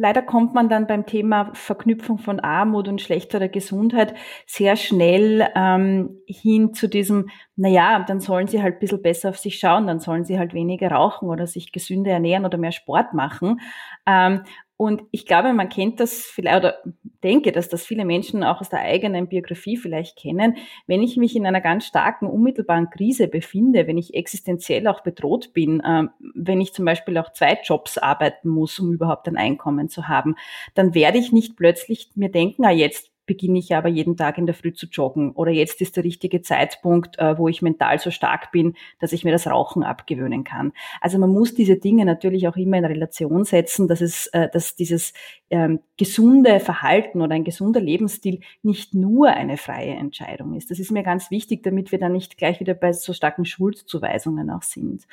Leider 0.00 0.22
kommt 0.22 0.54
man 0.54 0.68
dann 0.68 0.86
beim 0.86 1.06
Thema 1.06 1.50
Verknüpfung 1.54 2.18
von 2.18 2.38
Armut 2.38 2.86
und 2.86 3.00
schlechterer 3.00 3.48
Gesundheit 3.48 4.14
sehr 4.46 4.76
schnell 4.76 5.48
ähm, 5.56 6.20
hin 6.24 6.72
zu 6.72 6.88
diesem, 6.88 7.30
naja, 7.56 8.04
dann 8.06 8.20
sollen 8.20 8.46
sie 8.46 8.62
halt 8.62 8.76
ein 8.76 8.78
bisschen 8.78 9.02
besser 9.02 9.30
auf 9.30 9.38
sich 9.38 9.58
schauen, 9.58 9.88
dann 9.88 9.98
sollen 9.98 10.24
sie 10.24 10.38
halt 10.38 10.54
weniger 10.54 10.92
rauchen 10.92 11.28
oder 11.28 11.48
sich 11.48 11.72
gesünder 11.72 12.12
ernähren 12.12 12.44
oder 12.44 12.58
mehr 12.58 12.70
Sport 12.70 13.12
machen. 13.12 13.60
Ähm, 14.06 14.42
und 14.78 15.02
ich 15.10 15.26
glaube, 15.26 15.52
man 15.52 15.68
kennt 15.68 15.98
das 15.98 16.20
vielleicht 16.20 16.58
oder 16.58 16.78
denke, 17.24 17.50
dass 17.50 17.68
das 17.68 17.84
viele 17.84 18.04
Menschen 18.04 18.44
auch 18.44 18.60
aus 18.60 18.68
der 18.68 18.78
eigenen 18.78 19.26
Biografie 19.26 19.76
vielleicht 19.76 20.16
kennen. 20.16 20.56
Wenn 20.86 21.02
ich 21.02 21.16
mich 21.16 21.34
in 21.34 21.46
einer 21.46 21.60
ganz 21.60 21.84
starken, 21.84 22.28
unmittelbaren 22.28 22.88
Krise 22.88 23.26
befinde, 23.26 23.88
wenn 23.88 23.98
ich 23.98 24.14
existenziell 24.14 24.86
auch 24.86 25.00
bedroht 25.00 25.52
bin, 25.52 25.80
äh, 25.80 26.04
wenn 26.32 26.60
ich 26.60 26.74
zum 26.74 26.84
Beispiel 26.84 27.18
auch 27.18 27.32
zwei 27.32 27.58
Jobs 27.60 27.98
arbeiten 27.98 28.48
muss, 28.48 28.78
um 28.78 28.92
überhaupt 28.92 29.26
ein 29.26 29.36
Einkommen 29.36 29.88
zu 29.88 30.06
haben, 30.06 30.36
dann 30.76 30.94
werde 30.94 31.18
ich 31.18 31.32
nicht 31.32 31.56
plötzlich 31.56 32.10
mir 32.14 32.30
denken, 32.30 32.64
ah, 32.64 32.70
jetzt 32.70 33.10
beginne 33.28 33.60
ich 33.60 33.76
aber 33.76 33.88
jeden 33.88 34.16
Tag 34.16 34.38
in 34.38 34.46
der 34.46 34.56
Früh 34.56 34.72
zu 34.72 34.86
joggen. 34.86 35.30
Oder 35.32 35.52
jetzt 35.52 35.80
ist 35.80 35.96
der 35.96 36.02
richtige 36.02 36.42
Zeitpunkt, 36.42 37.16
äh, 37.20 37.38
wo 37.38 37.46
ich 37.46 37.62
mental 37.62 38.00
so 38.00 38.10
stark 38.10 38.50
bin, 38.50 38.74
dass 38.98 39.12
ich 39.12 39.24
mir 39.24 39.30
das 39.30 39.46
Rauchen 39.46 39.84
abgewöhnen 39.84 40.42
kann. 40.42 40.72
Also 41.00 41.18
man 41.20 41.30
muss 41.30 41.54
diese 41.54 41.76
Dinge 41.76 42.04
natürlich 42.04 42.48
auch 42.48 42.56
immer 42.56 42.78
in 42.78 42.84
Relation 42.84 43.44
setzen, 43.44 43.86
dass 43.86 44.00
es, 44.00 44.26
äh, 44.28 44.48
dass 44.52 44.74
dieses 44.74 45.12
ähm, 45.50 45.80
gesunde 45.96 46.60
Verhalten 46.60 47.22
oder 47.22 47.34
ein 47.34 47.44
gesunder 47.44 47.80
Lebensstil 47.80 48.40
nicht 48.62 48.94
nur 48.94 49.28
eine 49.28 49.56
freie 49.56 49.94
Entscheidung 49.94 50.54
ist. 50.54 50.70
Das 50.70 50.78
ist 50.78 50.90
mir 50.90 51.02
ganz 51.02 51.30
wichtig, 51.30 51.62
damit 51.62 51.92
wir 51.92 51.98
dann 51.98 52.12
nicht 52.12 52.36
gleich 52.36 52.60
wieder 52.60 52.74
bei 52.74 52.92
so 52.92 53.12
starken 53.12 53.44
Schuldzuweisungen 53.44 54.50
auch 54.50 54.62
sind. 54.62 55.06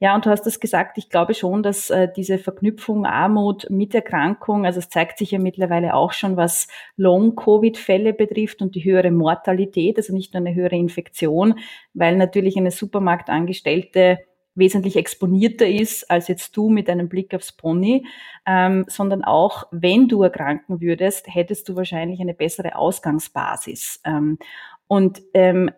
Ja, 0.00 0.14
und 0.14 0.26
du 0.26 0.30
hast 0.30 0.44
das 0.44 0.60
gesagt, 0.60 0.98
ich 0.98 1.10
glaube 1.10 1.34
schon, 1.34 1.62
dass 1.62 1.90
äh, 1.90 2.08
diese 2.14 2.38
Verknüpfung 2.38 3.06
Armut 3.06 3.68
mit 3.70 3.94
Erkrankung, 3.94 4.66
also 4.66 4.78
es 4.78 4.88
zeigt 4.88 5.18
sich 5.18 5.30
ja 5.30 5.38
mittlerweile 5.38 5.94
auch 5.94 6.12
schon, 6.12 6.36
was 6.36 6.68
Long-Covid-Fälle 7.62 8.12
betrifft 8.12 8.60
und 8.62 8.74
die 8.74 8.84
höhere 8.84 9.10
Mortalität, 9.10 9.96
also 9.96 10.12
nicht 10.12 10.34
nur 10.34 10.42
eine 10.44 10.54
höhere 10.54 10.76
Infektion, 10.76 11.58
weil 11.94 12.16
natürlich 12.16 12.56
eine 12.56 12.70
Supermarktangestellte 12.70 14.18
wesentlich 14.54 14.96
exponierter 14.96 15.66
ist 15.66 16.10
als 16.10 16.28
jetzt 16.28 16.54
du 16.56 16.68
mit 16.68 16.90
einem 16.90 17.08
Blick 17.08 17.34
aufs 17.34 17.52
Pony, 17.52 18.06
ähm, 18.44 18.84
sondern 18.86 19.24
auch, 19.24 19.64
wenn 19.70 20.08
du 20.08 20.22
erkranken 20.22 20.82
würdest, 20.82 21.26
hättest 21.26 21.68
du 21.68 21.76
wahrscheinlich 21.76 22.20
eine 22.20 22.34
bessere 22.34 22.76
Ausgangsbasis. 22.76 24.00
Ähm, 24.04 24.38
und 24.88 25.22
ähm, 25.32 25.70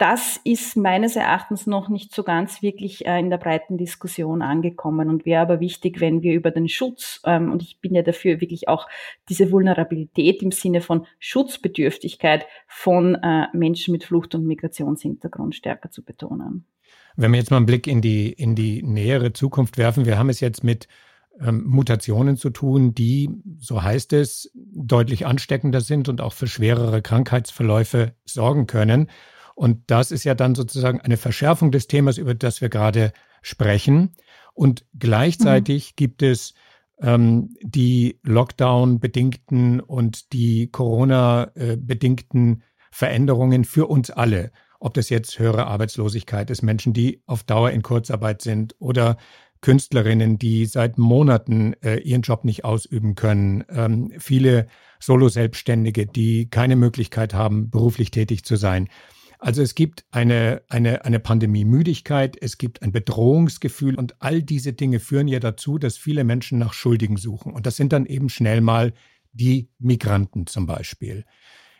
das 0.00 0.40
ist 0.44 0.78
meines 0.78 1.14
Erachtens 1.14 1.66
noch 1.66 1.90
nicht 1.90 2.14
so 2.14 2.22
ganz 2.22 2.62
wirklich 2.62 3.04
äh, 3.04 3.20
in 3.20 3.28
der 3.28 3.36
breiten 3.36 3.76
Diskussion 3.76 4.40
angekommen 4.40 5.10
und 5.10 5.26
wäre 5.26 5.42
aber 5.42 5.60
wichtig, 5.60 6.00
wenn 6.00 6.22
wir 6.22 6.32
über 6.32 6.50
den 6.50 6.70
Schutz, 6.70 7.20
ähm, 7.26 7.52
und 7.52 7.60
ich 7.60 7.80
bin 7.80 7.94
ja 7.94 8.00
dafür 8.00 8.40
wirklich 8.40 8.66
auch 8.66 8.88
diese 9.28 9.52
Vulnerabilität 9.52 10.42
im 10.42 10.52
Sinne 10.52 10.80
von 10.80 11.06
Schutzbedürftigkeit 11.18 12.46
von 12.66 13.16
äh, 13.16 13.48
Menschen 13.52 13.92
mit 13.92 14.04
Flucht- 14.04 14.34
und 14.34 14.46
Migrationshintergrund 14.46 15.54
stärker 15.54 15.90
zu 15.90 16.02
betonen. 16.02 16.64
Wenn 17.16 17.32
wir 17.32 17.38
jetzt 17.38 17.50
mal 17.50 17.58
einen 17.58 17.66
Blick 17.66 17.86
in 17.86 18.00
die, 18.00 18.32
in 18.32 18.54
die 18.54 18.82
nähere 18.82 19.34
Zukunft 19.34 19.76
werfen, 19.76 20.06
wir 20.06 20.18
haben 20.18 20.30
es 20.30 20.40
jetzt 20.40 20.64
mit 20.64 20.88
ähm, 21.38 21.64
Mutationen 21.66 22.38
zu 22.38 22.48
tun, 22.48 22.94
die, 22.94 23.28
so 23.58 23.82
heißt 23.82 24.14
es, 24.14 24.50
deutlich 24.54 25.26
ansteckender 25.26 25.82
sind 25.82 26.08
und 26.08 26.22
auch 26.22 26.32
für 26.32 26.46
schwerere 26.46 27.02
Krankheitsverläufe 27.02 28.14
sorgen 28.24 28.66
können. 28.66 29.10
Und 29.54 29.90
das 29.90 30.10
ist 30.10 30.24
ja 30.24 30.34
dann 30.34 30.54
sozusagen 30.54 31.00
eine 31.00 31.16
Verschärfung 31.16 31.70
des 31.70 31.86
Themas, 31.86 32.18
über 32.18 32.34
das 32.34 32.60
wir 32.60 32.68
gerade 32.68 33.12
sprechen. 33.42 34.14
Und 34.54 34.84
gleichzeitig 34.98 35.92
mhm. 35.92 35.96
gibt 35.96 36.22
es 36.22 36.54
ähm, 37.00 37.54
die 37.62 38.18
Lockdown-bedingten 38.22 39.80
und 39.80 40.32
die 40.32 40.70
Corona-bedingten 40.70 42.62
Veränderungen 42.90 43.64
für 43.64 43.86
uns 43.86 44.10
alle. 44.10 44.50
Ob 44.80 44.94
das 44.94 45.10
jetzt 45.10 45.38
höhere 45.38 45.66
Arbeitslosigkeit 45.66 46.50
ist, 46.50 46.62
Menschen, 46.62 46.92
die 46.92 47.22
auf 47.26 47.42
Dauer 47.44 47.70
in 47.70 47.82
Kurzarbeit 47.82 48.42
sind 48.42 48.74
oder 48.78 49.18
Künstlerinnen, 49.60 50.38
die 50.38 50.64
seit 50.64 50.96
Monaten 50.96 51.74
äh, 51.82 51.98
ihren 51.98 52.22
Job 52.22 52.44
nicht 52.44 52.64
ausüben 52.64 53.14
können, 53.14 53.64
ähm, 53.68 54.10
viele 54.18 54.68
Solo-Selbstständige, 54.98 56.06
die 56.06 56.48
keine 56.48 56.76
Möglichkeit 56.76 57.34
haben, 57.34 57.70
beruflich 57.70 58.10
tätig 58.10 58.44
zu 58.44 58.56
sein. 58.56 58.88
Also 59.40 59.62
es 59.62 59.74
gibt 59.74 60.04
eine, 60.10 60.62
eine, 60.68 61.04
eine 61.06 61.18
Pandemie-Müdigkeit, 61.18 62.36
es 62.40 62.58
gibt 62.58 62.82
ein 62.82 62.92
Bedrohungsgefühl 62.92 63.94
und 63.94 64.20
all 64.20 64.42
diese 64.42 64.74
Dinge 64.74 65.00
führen 65.00 65.28
ja 65.28 65.40
dazu, 65.40 65.78
dass 65.78 65.96
viele 65.96 66.24
Menschen 66.24 66.58
nach 66.58 66.74
Schuldigen 66.74 67.16
suchen. 67.16 67.54
Und 67.54 67.64
das 67.64 67.76
sind 67.76 67.92
dann 67.94 68.04
eben 68.04 68.28
schnell 68.28 68.60
mal 68.60 68.92
die 69.32 69.70
Migranten 69.78 70.46
zum 70.46 70.66
Beispiel. 70.66 71.24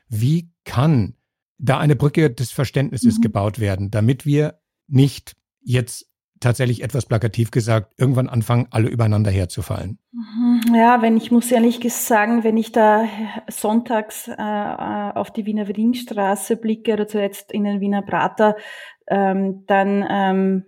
Wie 0.08 0.50
kann 0.64 1.16
da 1.58 1.78
eine 1.78 1.96
Brücke 1.96 2.30
des 2.30 2.50
Verständnisses 2.50 3.18
mhm. 3.18 3.22
gebaut 3.22 3.58
werden, 3.58 3.90
damit 3.90 4.24
wir 4.24 4.60
nicht 4.86 5.36
jetzt 5.60 6.09
tatsächlich 6.40 6.82
etwas 6.82 7.06
plakativ 7.06 7.50
gesagt, 7.50 7.92
irgendwann 7.98 8.28
anfangen, 8.28 8.66
alle 8.70 8.88
übereinander 8.88 9.30
herzufallen. 9.30 9.98
Mhm. 10.12 10.74
Ja, 10.74 11.02
wenn 11.02 11.16
ich 11.16 11.30
muss 11.30 11.52
ehrlich 11.52 11.80
sagen, 11.92 12.42
wenn 12.42 12.56
ich 12.56 12.72
da 12.72 13.04
sonntags 13.48 14.28
äh, 14.28 14.32
auf 14.34 15.30
die 15.30 15.46
Wiener 15.46 15.68
Ringstraße 15.68 16.56
blicke 16.56 16.94
oder 16.94 17.06
zuletzt 17.06 17.52
in 17.52 17.64
den 17.64 17.80
Wiener 17.80 18.02
Prater, 18.02 18.56
ähm, 19.06 19.64
dann 19.66 20.04
ähm, 20.08 20.64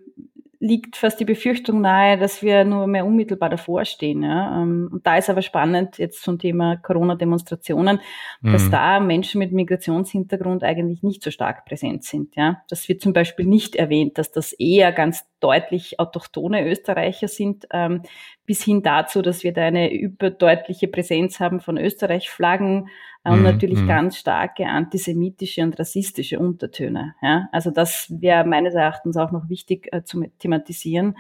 liegt 0.63 0.95
fast 0.97 1.19
die 1.19 1.25
Befürchtung 1.25 1.81
nahe, 1.81 2.17
dass 2.17 2.41
wir 2.41 2.65
nur 2.65 2.87
mehr 2.87 3.05
unmittelbar 3.05 3.51
davor 3.51 3.85
stehen. 3.85 4.23
Ja? 4.23 4.63
Ähm, 4.63 4.91
und 4.93 5.05
da 5.05 5.17
ist 5.17 5.29
aber 5.29 5.43
spannend 5.43 5.99
jetzt 5.99 6.23
zum 6.23 6.39
Thema 6.39 6.77
Corona-Demonstrationen, 6.77 7.99
mhm. 8.41 8.53
dass 8.53 8.71
da 8.71 9.01
Menschen 9.01 9.41
mit 9.41 9.51
Migrationshintergrund 9.51 10.63
eigentlich 10.63 11.03
nicht 11.03 11.21
so 11.21 11.33
stark 11.33 11.65
präsent 11.65 12.05
sind. 12.05 12.37
Ja? 12.37 12.63
Das 12.69 12.89
wird 12.89 13.01
zum 13.01 13.13
Beispiel 13.13 13.45
nicht 13.45 13.75
erwähnt, 13.75 14.19
dass 14.19 14.31
das 14.31 14.53
eher 14.53 14.93
ganz 14.93 15.25
deutlich 15.41 15.99
autochtone 15.99 16.65
Österreicher 16.65 17.27
sind, 17.27 17.67
ähm, 17.73 18.03
bis 18.47 18.63
hin 18.63 18.85
dazu, 18.85 19.21
dass 19.21 19.43
wir 19.43 19.53
da 19.53 19.63
eine 19.63 19.93
überdeutliche 19.93 20.87
Präsenz 20.87 21.41
haben 21.41 21.59
von 21.59 21.77
Österreich-Flaggen, 21.77 22.89
und 23.25 23.39
mhm. 23.39 23.45
natürlich 23.45 23.81
mhm. 23.81 23.89
ganz 23.89 24.17
starke 24.17 24.67
antisemitische 24.67 25.63
und 25.63 25.79
rassistische 25.79 26.39
Untertöne. 26.41 27.15
Ja? 27.23 27.49
Also 27.53 27.71
das 27.71 28.13
wäre 28.21 28.45
meines 28.45 28.75
Erachtens 28.75 29.17
auch 29.17 29.31
noch 29.31 29.49
wichtig 29.49 29.89
äh, 29.93 30.03
zu 30.03 30.25
thematisieren. 30.39 31.17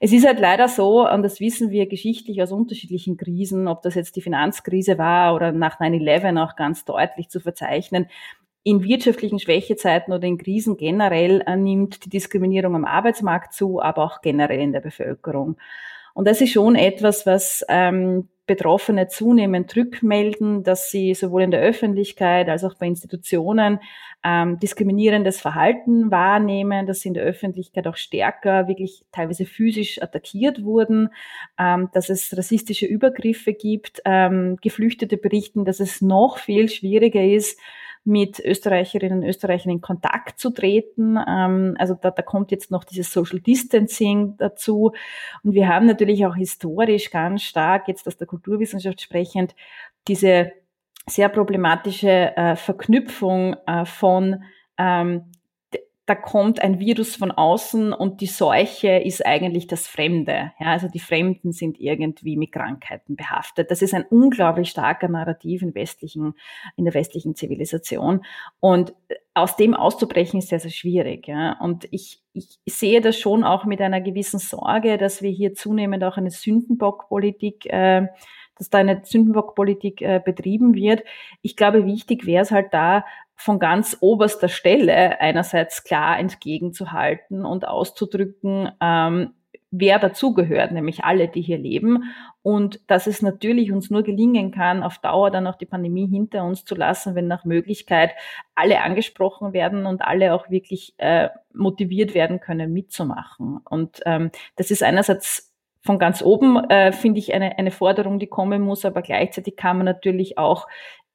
Es 0.00 0.12
ist 0.12 0.26
halt 0.26 0.40
leider 0.40 0.68
so, 0.68 1.08
und 1.08 1.22
das 1.22 1.40
wissen 1.40 1.70
wir 1.70 1.86
geschichtlich 1.86 2.42
aus 2.42 2.52
unterschiedlichen 2.52 3.16
Krisen, 3.16 3.68
ob 3.68 3.82
das 3.82 3.94
jetzt 3.94 4.16
die 4.16 4.20
Finanzkrise 4.20 4.98
war 4.98 5.34
oder 5.34 5.52
nach 5.52 5.80
9-11 5.80 6.42
auch 6.42 6.56
ganz 6.56 6.84
deutlich 6.84 7.28
zu 7.28 7.40
verzeichnen, 7.40 8.06
in 8.64 8.84
wirtschaftlichen 8.84 9.40
Schwächezeiten 9.40 10.12
oder 10.12 10.26
in 10.26 10.38
Krisen 10.38 10.76
generell 10.76 11.42
äh, 11.46 11.56
nimmt 11.56 12.04
die 12.04 12.10
Diskriminierung 12.10 12.76
am 12.76 12.84
Arbeitsmarkt 12.84 13.52
zu, 13.52 13.82
aber 13.82 14.04
auch 14.04 14.20
generell 14.20 14.60
in 14.60 14.72
der 14.72 14.80
Bevölkerung. 14.80 15.56
Und 16.14 16.26
das 16.26 16.40
ist 16.40 16.52
schon 16.52 16.76
etwas, 16.76 17.26
was 17.26 17.64
ähm, 17.68 18.28
Betroffene 18.46 19.06
zunehmend 19.06 19.74
rückmelden, 19.76 20.64
dass 20.64 20.90
sie 20.90 21.14
sowohl 21.14 21.42
in 21.42 21.52
der 21.52 21.60
Öffentlichkeit 21.60 22.48
als 22.48 22.64
auch 22.64 22.74
bei 22.74 22.86
Institutionen 22.86 23.78
ähm, 24.24 24.58
diskriminierendes 24.58 25.40
Verhalten 25.40 26.10
wahrnehmen, 26.10 26.86
dass 26.86 27.00
sie 27.00 27.08
in 27.08 27.14
der 27.14 27.22
Öffentlichkeit 27.22 27.86
auch 27.86 27.96
stärker 27.96 28.66
wirklich 28.66 29.04
teilweise 29.12 29.46
physisch 29.46 30.02
attackiert 30.02 30.64
wurden, 30.64 31.10
ähm, 31.58 31.88
dass 31.92 32.08
es 32.08 32.36
rassistische 32.36 32.86
Übergriffe 32.86 33.52
gibt. 33.52 34.02
Ähm, 34.04 34.58
Geflüchtete 34.60 35.16
berichten, 35.16 35.64
dass 35.64 35.78
es 35.78 36.02
noch 36.02 36.38
viel 36.38 36.68
schwieriger 36.68 37.24
ist, 37.24 37.58
mit 38.04 38.40
Österreicherinnen 38.40 39.20
und 39.20 39.28
Österreichern 39.28 39.72
in 39.72 39.80
Kontakt 39.80 40.38
zu 40.38 40.50
treten. 40.50 41.16
Ähm, 41.16 41.76
also 41.78 41.94
da, 41.94 42.10
da 42.10 42.22
kommt 42.22 42.50
jetzt 42.50 42.70
noch 42.70 42.84
dieses 42.84 43.12
Social 43.12 43.40
Distancing 43.40 44.36
dazu. 44.38 44.92
Und 45.42 45.54
wir 45.54 45.68
haben 45.68 45.86
natürlich 45.86 46.26
auch 46.26 46.36
historisch 46.36 47.10
ganz 47.10 47.42
stark, 47.42 47.88
jetzt 47.88 48.06
aus 48.06 48.16
der 48.16 48.26
Kulturwissenschaft 48.26 49.00
sprechend, 49.00 49.54
diese 50.08 50.52
sehr 51.06 51.28
problematische 51.28 52.36
äh, 52.36 52.56
Verknüpfung 52.56 53.56
äh, 53.66 53.84
von 53.84 54.42
ähm, 54.78 55.31
da 56.06 56.16
kommt 56.16 56.60
ein 56.60 56.80
Virus 56.80 57.14
von 57.14 57.30
außen 57.30 57.92
und 57.92 58.20
die 58.20 58.26
Seuche 58.26 58.98
ist 58.98 59.24
eigentlich 59.24 59.68
das 59.68 59.86
Fremde. 59.86 60.52
Ja, 60.58 60.72
also 60.72 60.88
die 60.88 60.98
Fremden 60.98 61.52
sind 61.52 61.78
irgendwie 61.78 62.36
mit 62.36 62.50
Krankheiten 62.50 63.14
behaftet. 63.14 63.70
Das 63.70 63.82
ist 63.82 63.94
ein 63.94 64.04
unglaublich 64.10 64.68
starker 64.70 65.06
Narrativ 65.06 65.62
in, 65.62 65.76
westlichen, 65.76 66.34
in 66.76 66.86
der 66.86 66.94
westlichen 66.94 67.36
Zivilisation. 67.36 68.24
Und 68.58 68.94
aus 69.32 69.54
dem 69.54 69.74
auszubrechen 69.74 70.40
ist 70.40 70.48
sehr, 70.48 70.58
sehr 70.58 70.72
schwierig. 70.72 71.28
Ja. 71.28 71.56
Und 71.60 71.86
ich, 71.92 72.20
ich 72.32 72.58
sehe 72.66 73.00
das 73.00 73.16
schon 73.16 73.44
auch 73.44 73.64
mit 73.64 73.80
einer 73.80 74.00
gewissen 74.00 74.40
Sorge, 74.40 74.98
dass 74.98 75.22
wir 75.22 75.30
hier 75.30 75.54
zunehmend 75.54 76.02
auch 76.02 76.16
eine 76.16 76.30
Sündenbockpolitik 76.30 77.66
äh, 77.66 78.08
dass 78.58 78.70
da 78.70 78.78
eine 78.78 79.00
Sündenbockpolitik 79.02 80.02
äh, 80.02 80.20
betrieben 80.24 80.74
wird. 80.74 81.02
Ich 81.40 81.56
glaube, 81.56 81.86
wichtig 81.86 82.26
wäre 82.26 82.42
es 82.42 82.50
halt 82.50 82.72
da, 82.72 83.04
von 83.42 83.58
ganz 83.58 83.96
oberster 84.00 84.48
Stelle 84.48 85.20
einerseits 85.20 85.82
klar 85.82 86.16
entgegenzuhalten 86.18 87.44
und 87.44 87.66
auszudrücken, 87.66 88.70
ähm, 88.80 89.34
wer 89.72 89.98
dazugehört, 89.98 90.70
nämlich 90.70 91.02
alle, 91.02 91.26
die 91.26 91.42
hier 91.42 91.58
leben. 91.58 92.04
Und 92.42 92.80
dass 92.88 93.08
es 93.08 93.20
natürlich 93.20 93.72
uns 93.72 93.90
nur 93.90 94.04
gelingen 94.04 94.52
kann, 94.52 94.84
auf 94.84 94.98
Dauer 94.98 95.32
dann 95.32 95.48
auch 95.48 95.56
die 95.56 95.66
Pandemie 95.66 96.06
hinter 96.06 96.44
uns 96.44 96.64
zu 96.64 96.76
lassen, 96.76 97.16
wenn 97.16 97.26
nach 97.26 97.44
Möglichkeit 97.44 98.12
alle 98.54 98.80
angesprochen 98.80 99.52
werden 99.52 99.86
und 99.86 100.02
alle 100.02 100.34
auch 100.34 100.48
wirklich 100.48 100.94
äh, 100.98 101.28
motiviert 101.52 102.14
werden 102.14 102.38
können, 102.38 102.72
mitzumachen. 102.72 103.58
Und 103.68 104.00
ähm, 104.06 104.30
das 104.54 104.70
ist 104.70 104.84
einerseits 104.84 105.52
von 105.84 105.98
ganz 105.98 106.22
oben, 106.22 106.62
äh, 106.70 106.92
finde 106.92 107.18
ich, 107.18 107.34
eine, 107.34 107.58
eine 107.58 107.72
Forderung, 107.72 108.20
die 108.20 108.28
kommen 108.28 108.62
muss, 108.62 108.84
aber 108.84 109.02
gleichzeitig 109.02 109.56
kann 109.56 109.78
man 109.78 109.86
natürlich 109.86 110.38
auch 110.38 110.68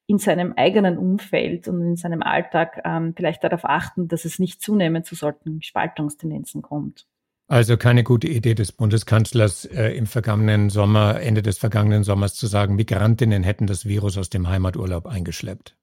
in 0.08 0.18
seinem 0.18 0.54
eigenen 0.56 0.96
Umfeld 0.96 1.68
und 1.68 1.82
in 1.82 1.96
seinem 1.96 2.22
Alltag 2.22 2.80
ähm, 2.84 3.12
vielleicht 3.14 3.44
darauf 3.44 3.64
achten, 3.64 4.08
dass 4.08 4.24
es 4.24 4.38
nicht 4.38 4.62
zunehmend 4.62 5.04
zu 5.04 5.14
solchen 5.14 5.60
Spaltungstendenzen 5.62 6.62
kommt. 6.62 7.06
Also 7.46 7.76
keine 7.76 8.04
gute 8.04 8.26
Idee 8.26 8.54
des 8.54 8.72
Bundeskanzlers 8.72 9.66
äh, 9.66 9.90
im 9.90 10.06
vergangenen 10.06 10.70
Sommer, 10.70 11.20
Ende 11.20 11.42
des 11.42 11.58
vergangenen 11.58 12.04
Sommers 12.04 12.34
zu 12.34 12.46
sagen, 12.46 12.74
Migrantinnen 12.74 13.42
hätten 13.42 13.66
das 13.66 13.86
Virus 13.86 14.16
aus 14.16 14.30
dem 14.30 14.48
Heimaturlaub 14.48 15.06
eingeschleppt. 15.06 15.76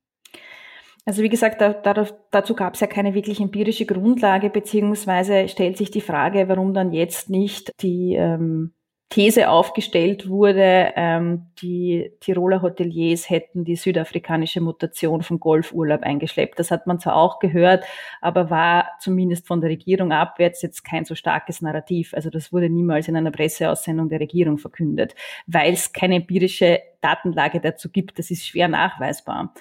Also 1.06 1.22
wie 1.22 1.30
gesagt, 1.30 1.62
da, 1.62 1.74
da, 1.74 2.08
dazu 2.32 2.56
gab 2.56 2.74
es 2.74 2.80
ja 2.80 2.88
keine 2.88 3.14
wirklich 3.14 3.40
empirische 3.40 3.86
Grundlage, 3.86 4.50
beziehungsweise 4.50 5.48
stellt 5.50 5.78
sich 5.78 5.92
die 5.92 6.02
Frage, 6.02 6.50
warum 6.50 6.74
dann 6.74 6.94
jetzt 6.94 7.30
nicht 7.30 7.72
die 7.82 8.16
ähm, 8.16 8.75
These 9.10 9.50
aufgestellt 9.50 10.28
wurde, 10.28 10.92
ähm, 10.96 11.46
die 11.62 12.12
Tiroler 12.22 12.64
Hoteliers 12.64 13.30
hätten 13.30 13.64
die 13.64 13.76
südafrikanische 13.76 14.62
Mutation 14.62 15.22
vom 15.22 15.40
Golfurlaub 15.40 16.02
eingeschleppt. 16.02 16.58
Das 16.58 16.72
hat 16.72 16.88
man 16.88 17.00
zwar 17.00 17.16
auch 17.16 17.40
gehört, 17.40 17.86
aber 18.20 18.50
war 18.50 18.90
zumindest 19.00 19.48
von 19.48 19.62
der 19.62 19.70
Regierung 19.70 20.12
abwärts 20.12 20.64
jetzt 20.64 20.84
kein 20.84 21.06
so 21.06 21.14
starkes 21.14 21.62
Narrativ. 21.62 22.14
Also 22.16 22.32
das 22.32 22.52
wurde 22.52 22.70
niemals 22.70 23.08
in 23.08 23.16
einer 23.16 23.32
Presseaussendung 23.32 24.10
der 24.10 24.20
Regierung 24.20 24.58
verkündet, 24.58 25.16
weil 25.46 25.74
es 25.74 25.94
keine 25.94 26.16
empirische 26.16 26.80
Datenlage 27.02 27.62
dazu 27.62 27.90
gibt. 27.90 28.18
Das 28.18 28.32
ist 28.32 28.48
schwer 28.48 28.68
nachweisbar. 28.68 29.54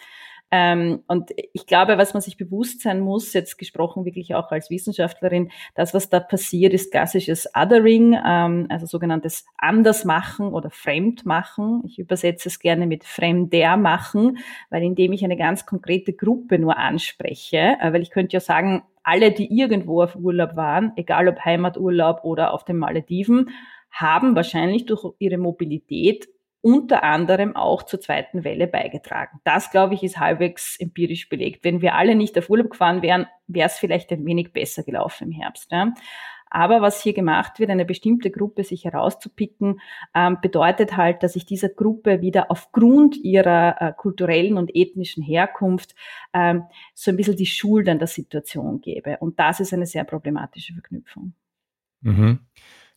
Ähm, 0.56 1.02
und 1.08 1.32
ich 1.52 1.66
glaube, 1.66 1.98
was 1.98 2.14
man 2.14 2.20
sich 2.20 2.36
bewusst 2.36 2.80
sein 2.80 3.00
muss, 3.00 3.32
jetzt 3.32 3.58
gesprochen 3.58 4.04
wirklich 4.04 4.36
auch 4.36 4.52
als 4.52 4.70
Wissenschaftlerin, 4.70 5.50
das, 5.74 5.94
was 5.94 6.10
da 6.10 6.20
passiert, 6.20 6.72
ist 6.72 6.92
klassisches 6.92 7.48
Othering, 7.56 8.16
ähm, 8.24 8.66
also 8.68 8.86
sogenanntes 8.86 9.46
Andersmachen 9.58 10.52
oder 10.52 10.70
Fremdmachen. 10.70 11.82
Ich 11.86 11.98
übersetze 11.98 12.48
es 12.48 12.60
gerne 12.60 12.86
mit 12.86 13.02
Fremdermachen, 13.02 14.38
weil 14.70 14.84
indem 14.84 15.12
ich 15.12 15.24
eine 15.24 15.36
ganz 15.36 15.66
konkrete 15.66 16.12
Gruppe 16.12 16.60
nur 16.60 16.78
anspreche, 16.78 17.76
äh, 17.80 17.92
weil 17.92 18.02
ich 18.02 18.10
könnte 18.10 18.34
ja 18.34 18.40
sagen, 18.40 18.84
alle, 19.02 19.32
die 19.32 19.52
irgendwo 19.52 20.02
auf 20.02 20.14
Urlaub 20.14 20.54
waren, 20.54 20.92
egal 20.94 21.26
ob 21.26 21.44
Heimaturlaub 21.44 22.22
oder 22.22 22.54
auf 22.54 22.64
den 22.64 22.78
Malediven, 22.78 23.50
haben 23.90 24.36
wahrscheinlich 24.36 24.86
durch 24.86 25.04
ihre 25.18 25.38
Mobilität 25.38 26.28
unter 26.64 27.04
anderem 27.04 27.54
auch 27.56 27.82
zur 27.82 28.00
zweiten 28.00 28.42
Welle 28.42 28.66
beigetragen. 28.66 29.38
Das, 29.44 29.70
glaube 29.70 29.92
ich, 29.92 30.02
ist 30.02 30.18
halbwegs 30.18 30.80
empirisch 30.80 31.28
belegt. 31.28 31.62
Wenn 31.62 31.82
wir 31.82 31.94
alle 31.94 32.14
nicht 32.14 32.38
auf 32.38 32.48
Urlaub 32.48 32.70
gefahren 32.70 33.02
wären, 33.02 33.26
wäre 33.46 33.66
es 33.66 33.76
vielleicht 33.76 34.10
ein 34.12 34.24
wenig 34.24 34.54
besser 34.54 34.82
gelaufen 34.82 35.24
im 35.24 35.32
Herbst. 35.32 35.70
Ja. 35.70 35.92
Aber 36.48 36.80
was 36.80 37.02
hier 37.02 37.12
gemacht 37.12 37.58
wird, 37.58 37.68
eine 37.68 37.84
bestimmte 37.84 38.30
Gruppe 38.30 38.64
sich 38.64 38.84
herauszupicken, 38.84 39.80
ähm, 40.14 40.38
bedeutet 40.40 40.96
halt, 40.96 41.22
dass 41.22 41.36
ich 41.36 41.44
dieser 41.44 41.68
Gruppe 41.68 42.22
wieder 42.22 42.50
aufgrund 42.50 43.16
ihrer 43.16 43.76
äh, 43.82 43.92
kulturellen 43.92 44.56
und 44.56 44.70
ethnischen 44.74 45.22
Herkunft 45.22 45.94
ähm, 46.32 46.62
so 46.94 47.10
ein 47.10 47.18
bisschen 47.18 47.36
die 47.36 47.44
Schuld 47.44 47.90
an 47.90 47.98
der 47.98 48.08
Situation 48.08 48.80
gebe. 48.80 49.18
Und 49.18 49.38
das 49.38 49.60
ist 49.60 49.74
eine 49.74 49.84
sehr 49.84 50.04
problematische 50.04 50.72
Verknüpfung. 50.72 51.34
Mhm. 52.00 52.38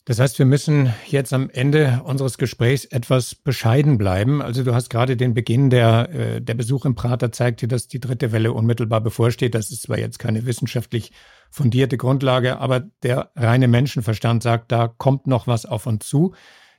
Das 0.07 0.19
heißt, 0.19 0.39
wir 0.39 0.45
müssen 0.45 0.93
jetzt 1.05 1.33
am 1.33 1.49
Ende 1.49 1.99
unseres 2.05 2.37
Gesprächs 2.37 2.85
etwas 2.85 3.35
bescheiden 3.35 3.97
bleiben. 3.97 4.41
Also 4.41 4.63
du 4.63 4.73
hast 4.73 4.89
gerade 4.89 5.17
den 5.17 5.33
Beginn 5.33 5.69
der, 5.69 6.09
äh, 6.13 6.41
der 6.41 6.53
Besuch 6.53 6.85
im 6.85 6.95
Prater 6.95 7.33
zeigt 7.33 7.61
dir, 7.61 7.67
dass 7.67 7.89
die 7.89 7.99
dritte 7.99 8.31
Welle 8.31 8.53
unmittelbar 8.53 9.01
bevorsteht. 9.01 9.53
Das 9.53 9.69
ist 9.69 9.81
zwar 9.81 9.99
jetzt 9.99 10.17
keine 10.17 10.45
wissenschaftlich 10.45 11.11
fundierte 11.51 11.97
Grundlage, 11.97 12.57
aber 12.59 12.85
der 13.03 13.31
reine 13.35 13.67
Menschenverstand 13.67 14.43
sagt, 14.43 14.71
da 14.71 14.87
kommt 14.87 15.27
noch 15.27 15.45
was 15.45 15.65
auf 15.65 15.85
uns 15.87 16.07
zu. 16.07 16.33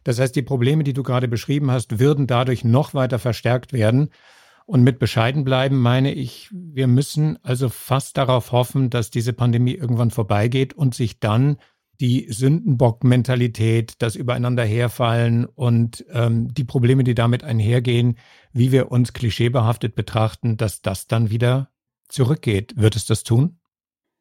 Das 0.04 0.18
heißt, 0.18 0.34
die 0.34 0.40
Probleme, 0.40 0.82
die 0.82 0.94
du 0.94 1.02
gerade 1.02 1.28
beschrieben 1.28 1.70
hast, 1.70 1.98
würden 1.98 2.26
dadurch 2.26 2.64
noch 2.64 2.94
weiter 2.94 3.18
verstärkt 3.18 3.74
werden. 3.74 4.08
Und 4.64 4.84
mit 4.84 4.98
bescheiden 4.98 5.44
bleiben 5.44 5.76
meine 5.78 6.14
ich, 6.14 6.48
wir 6.50 6.86
müssen 6.86 7.38
also 7.42 7.68
fast 7.68 8.16
darauf 8.16 8.52
hoffen, 8.52 8.88
dass 8.88 9.10
diese 9.10 9.34
Pandemie 9.34 9.74
irgendwann 9.74 10.10
vorbeigeht 10.10 10.72
und 10.72 10.94
sich 10.94 11.20
dann 11.20 11.58
die 12.00 12.32
Sündenbock-Mentalität, 12.32 13.94
das 13.98 14.14
Übereinanderherfallen 14.14 15.46
und 15.46 16.04
ähm, 16.10 16.52
die 16.54 16.64
Probleme, 16.64 17.04
die 17.04 17.14
damit 17.14 17.44
einhergehen, 17.44 18.18
wie 18.52 18.72
wir 18.72 18.90
uns 18.92 19.12
klischeebehaftet 19.12 19.94
betrachten, 19.94 20.56
dass 20.56 20.80
das 20.80 21.06
dann 21.06 21.30
wieder 21.30 21.70
zurückgeht. 22.08 22.76
Wird 22.76 22.96
es 22.96 23.06
das 23.06 23.24
tun? 23.24 23.57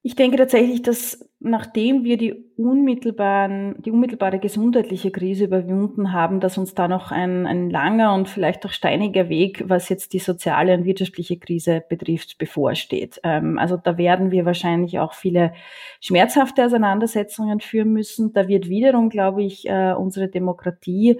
Ich 0.08 0.16
denke 0.16 0.38
tatsächlich, 0.38 0.82
dass 0.84 1.30
nachdem 1.42 2.06
wir 2.06 2.16
die 2.16 2.34
unmittelbaren, 2.56 3.76
die 3.82 3.92
unmittelbare 3.92 4.40
gesundheitliche 4.40 5.12
Krise 5.12 5.44
überwunden 5.44 6.14
haben, 6.14 6.40
dass 6.40 6.58
uns 6.58 6.74
da 6.74 6.88
noch 6.88 7.12
ein, 7.12 7.46
ein 7.46 7.70
langer 7.70 8.14
und 8.14 8.30
vielleicht 8.30 8.66
auch 8.66 8.72
steiniger 8.72 9.28
Weg, 9.28 9.66
was 9.68 9.90
jetzt 9.90 10.14
die 10.14 10.20
soziale 10.20 10.74
und 10.76 10.86
wirtschaftliche 10.86 11.38
Krise 11.38 11.84
betrifft, 11.90 12.38
bevorsteht. 12.38 13.20
Ähm, 13.26 13.60
also 13.60 13.76
da 13.76 13.98
werden 13.98 14.32
wir 14.32 14.46
wahrscheinlich 14.46 14.98
auch 14.98 15.14
viele 15.14 15.52
schmerzhafte 16.00 16.64
Auseinandersetzungen 16.64 17.60
führen 17.60 17.92
müssen. 17.92 18.32
Da 18.32 18.48
wird 18.48 18.70
wiederum, 18.70 19.10
glaube 19.10 19.44
ich, 19.44 19.68
äh, 19.68 19.92
unsere 19.92 20.30
Demokratie 20.30 21.20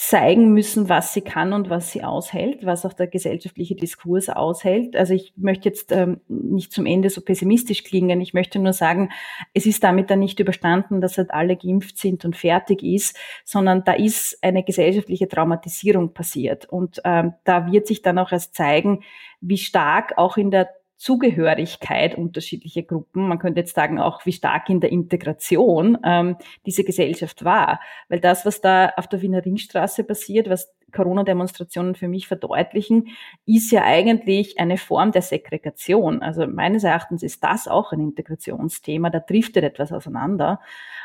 zeigen 0.00 0.52
müssen, 0.52 0.88
was 0.88 1.12
sie 1.12 1.22
kann 1.22 1.52
und 1.52 1.70
was 1.70 1.90
sie 1.90 2.04
aushält, 2.04 2.64
was 2.64 2.86
auch 2.86 2.92
der 2.92 3.08
gesellschaftliche 3.08 3.74
Diskurs 3.74 4.28
aushält. 4.28 4.94
Also 4.94 5.12
ich 5.12 5.32
möchte 5.36 5.68
jetzt 5.68 5.90
ähm, 5.90 6.20
nicht 6.28 6.72
zum 6.72 6.86
Ende 6.86 7.10
so 7.10 7.20
pessimistisch 7.20 7.82
klingen. 7.82 8.20
Ich 8.20 8.32
möchte 8.32 8.60
nur 8.60 8.72
sagen, 8.72 9.10
es 9.54 9.66
ist 9.66 9.82
damit 9.82 10.08
dann 10.08 10.20
nicht 10.20 10.38
überstanden, 10.38 11.00
dass 11.00 11.18
halt 11.18 11.32
alle 11.32 11.56
geimpft 11.56 11.98
sind 11.98 12.24
und 12.24 12.36
fertig 12.36 12.84
ist, 12.84 13.16
sondern 13.44 13.82
da 13.82 13.92
ist 13.92 14.38
eine 14.40 14.62
gesellschaftliche 14.62 15.26
Traumatisierung 15.26 16.14
passiert. 16.14 16.66
Und 16.66 17.00
ähm, 17.04 17.34
da 17.42 17.72
wird 17.72 17.88
sich 17.88 18.00
dann 18.00 18.18
auch 18.18 18.30
erst 18.30 18.54
zeigen, 18.54 19.02
wie 19.40 19.58
stark 19.58 20.16
auch 20.16 20.36
in 20.36 20.52
der 20.52 20.77
Zugehörigkeit 20.98 22.18
unterschiedlicher 22.18 22.82
Gruppen, 22.82 23.28
man 23.28 23.38
könnte 23.38 23.60
jetzt 23.60 23.76
sagen 23.76 24.00
auch, 24.00 24.26
wie 24.26 24.32
stark 24.32 24.68
in 24.68 24.80
der 24.80 24.90
Integration 24.90 25.96
ähm, 26.04 26.36
diese 26.66 26.82
Gesellschaft 26.82 27.44
war. 27.44 27.80
Weil 28.08 28.18
das, 28.18 28.44
was 28.44 28.60
da 28.60 28.92
auf 28.96 29.06
der 29.06 29.22
Wiener 29.22 29.44
Ringstraße 29.44 30.02
passiert, 30.02 30.50
was 30.50 30.74
Corona-Demonstrationen 30.92 31.94
für 31.94 32.08
mich 32.08 32.26
verdeutlichen, 32.26 33.08
ist 33.46 33.70
ja 33.70 33.84
eigentlich 33.84 34.58
eine 34.58 34.76
Form 34.76 35.12
der 35.12 35.22
Segregation. 35.22 36.22
Also 36.22 36.46
meines 36.48 36.82
Erachtens 36.82 37.22
ist 37.22 37.44
das 37.44 37.68
auch 37.68 37.92
ein 37.92 38.00
Integrationsthema, 38.00 39.10
da 39.10 39.20
driftet 39.20 39.64
etwas 39.64 39.92
auseinander. 39.92 40.60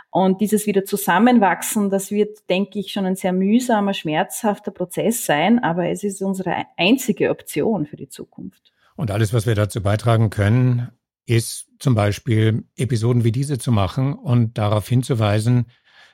Und 0.09 0.41
dieses 0.41 0.65
wieder 0.65 0.85
Zusammenwachsen, 0.85 1.91
das 1.91 2.09
wird, 2.09 2.49
denke 2.49 2.79
ich, 2.79 2.91
schon 2.91 3.05
ein 3.05 3.15
sehr 3.15 3.33
mühsamer, 3.33 3.93
schmerzhafter 3.93 4.71
Prozess 4.71 5.25
sein, 5.25 5.63
aber 5.63 5.89
es 5.89 6.03
ist 6.03 6.21
unsere 6.21 6.65
einzige 6.77 7.29
Option 7.29 7.85
für 7.85 7.97
die 7.97 8.09
Zukunft. 8.09 8.72
Und 8.95 9.11
alles, 9.11 9.33
was 9.33 9.45
wir 9.45 9.55
dazu 9.55 9.81
beitragen 9.81 10.29
können, 10.29 10.89
ist 11.25 11.67
zum 11.79 11.95
Beispiel 11.95 12.65
Episoden 12.75 13.23
wie 13.23 13.31
diese 13.31 13.57
zu 13.57 13.71
machen 13.71 14.13
und 14.13 14.57
darauf 14.57 14.87
hinzuweisen, 14.87 15.65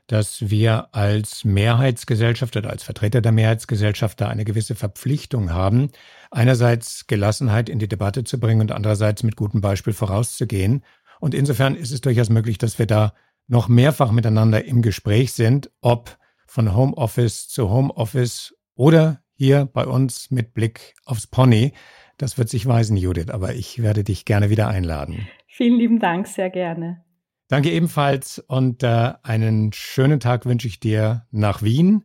dass 0.10 0.50
wir 0.50 0.94
als 0.96 1.46
Mehrheitsgesellschaft 1.46 2.58
oder 2.58 2.72
als 2.72 2.84
Vertreter 2.84 3.22
der 3.22 3.32
Mehrheitsgesellschaft 3.32 4.20
da 4.20 4.28
eine 4.28 4.44
gewisse 4.44 4.74
Verpflichtung 4.74 5.52
haben, 5.52 5.92
einerseits 6.32 7.06
Gelassenheit 7.06 7.70
in 7.70 7.78
die 7.78 7.88
Debatte 7.88 8.24
zu 8.24 8.40
bringen 8.40 8.62
und 8.62 8.72
andererseits 8.72 9.22
mit 9.22 9.36
gutem 9.36 9.62
Beispiel 9.62 9.94
vorauszugehen. 9.94 10.84
Und 11.20 11.36
insofern 11.36 11.76
ist 11.76 11.92
es 11.92 12.02
durchaus 12.02 12.30
möglich, 12.30 12.58
dass 12.58 12.80
wir 12.80 12.88
da 12.88 13.14
noch 13.48 13.68
mehrfach 13.68 14.12
miteinander 14.12 14.66
im 14.66 14.82
Gespräch 14.82 15.34
sind, 15.34 15.70
ob 15.82 16.18
von 16.48 16.76
Homeoffice 16.76 17.48
zu 17.48 17.70
Homeoffice 17.70 18.56
oder 18.74 19.22
hier 19.36 19.66
bei 19.66 19.86
uns 19.86 20.32
mit 20.32 20.56
Blick 20.56 20.96
aufs 21.06 21.28
Pony. 21.28 21.74
Das 22.20 22.38
wird 22.38 22.50
sich 22.50 22.66
weisen, 22.66 22.98
Judith, 22.98 23.30
aber 23.30 23.56
ich 23.56 23.82
werde 23.82 24.04
dich 24.04 24.26
gerne 24.26 24.50
wieder 24.50 24.68
einladen. 24.68 25.26
Vielen 25.48 25.80
lieben 25.80 26.00
Dank, 26.00 26.28
sehr 26.28 26.50
gerne. 26.50 27.02
Danke 27.48 27.72
ebenfalls 27.72 28.40
und 28.40 28.84
äh, 28.84 29.14
einen 29.24 29.72
schönen 29.72 30.20
Tag 30.20 30.46
wünsche 30.46 30.68
ich 30.68 30.82
dir 30.82 31.26
nach 31.32 31.64
Wien. 31.64 32.04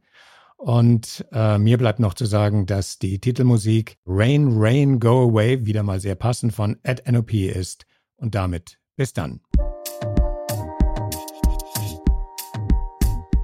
Und 0.56 1.26
äh, 1.32 1.58
mir 1.58 1.78
bleibt 1.78 1.98
noch 1.98 2.14
zu 2.14 2.26
sagen, 2.26 2.64
dass 2.64 3.00
die 3.00 3.18
Titelmusik 3.18 3.98
Rain, 4.06 4.50
Rain, 4.52 5.00
Go 5.00 5.28
Away 5.30 5.66
wieder 5.66 5.82
mal 5.82 5.98
sehr 5.98 6.14
passend 6.14 6.54
von 6.54 6.78
Ed 6.84 7.10
NOP 7.10 7.34
ist. 7.34 7.84
Und 8.16 8.36
damit 8.36 8.78
bis 8.96 9.12
dann. 9.14 9.40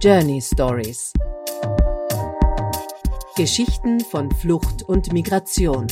Journey 0.00 0.40
Stories 0.40 1.12
Geschichten 3.36 4.00
von 4.00 4.30
Flucht 4.30 4.82
und 4.84 5.12
Migration 5.12 5.88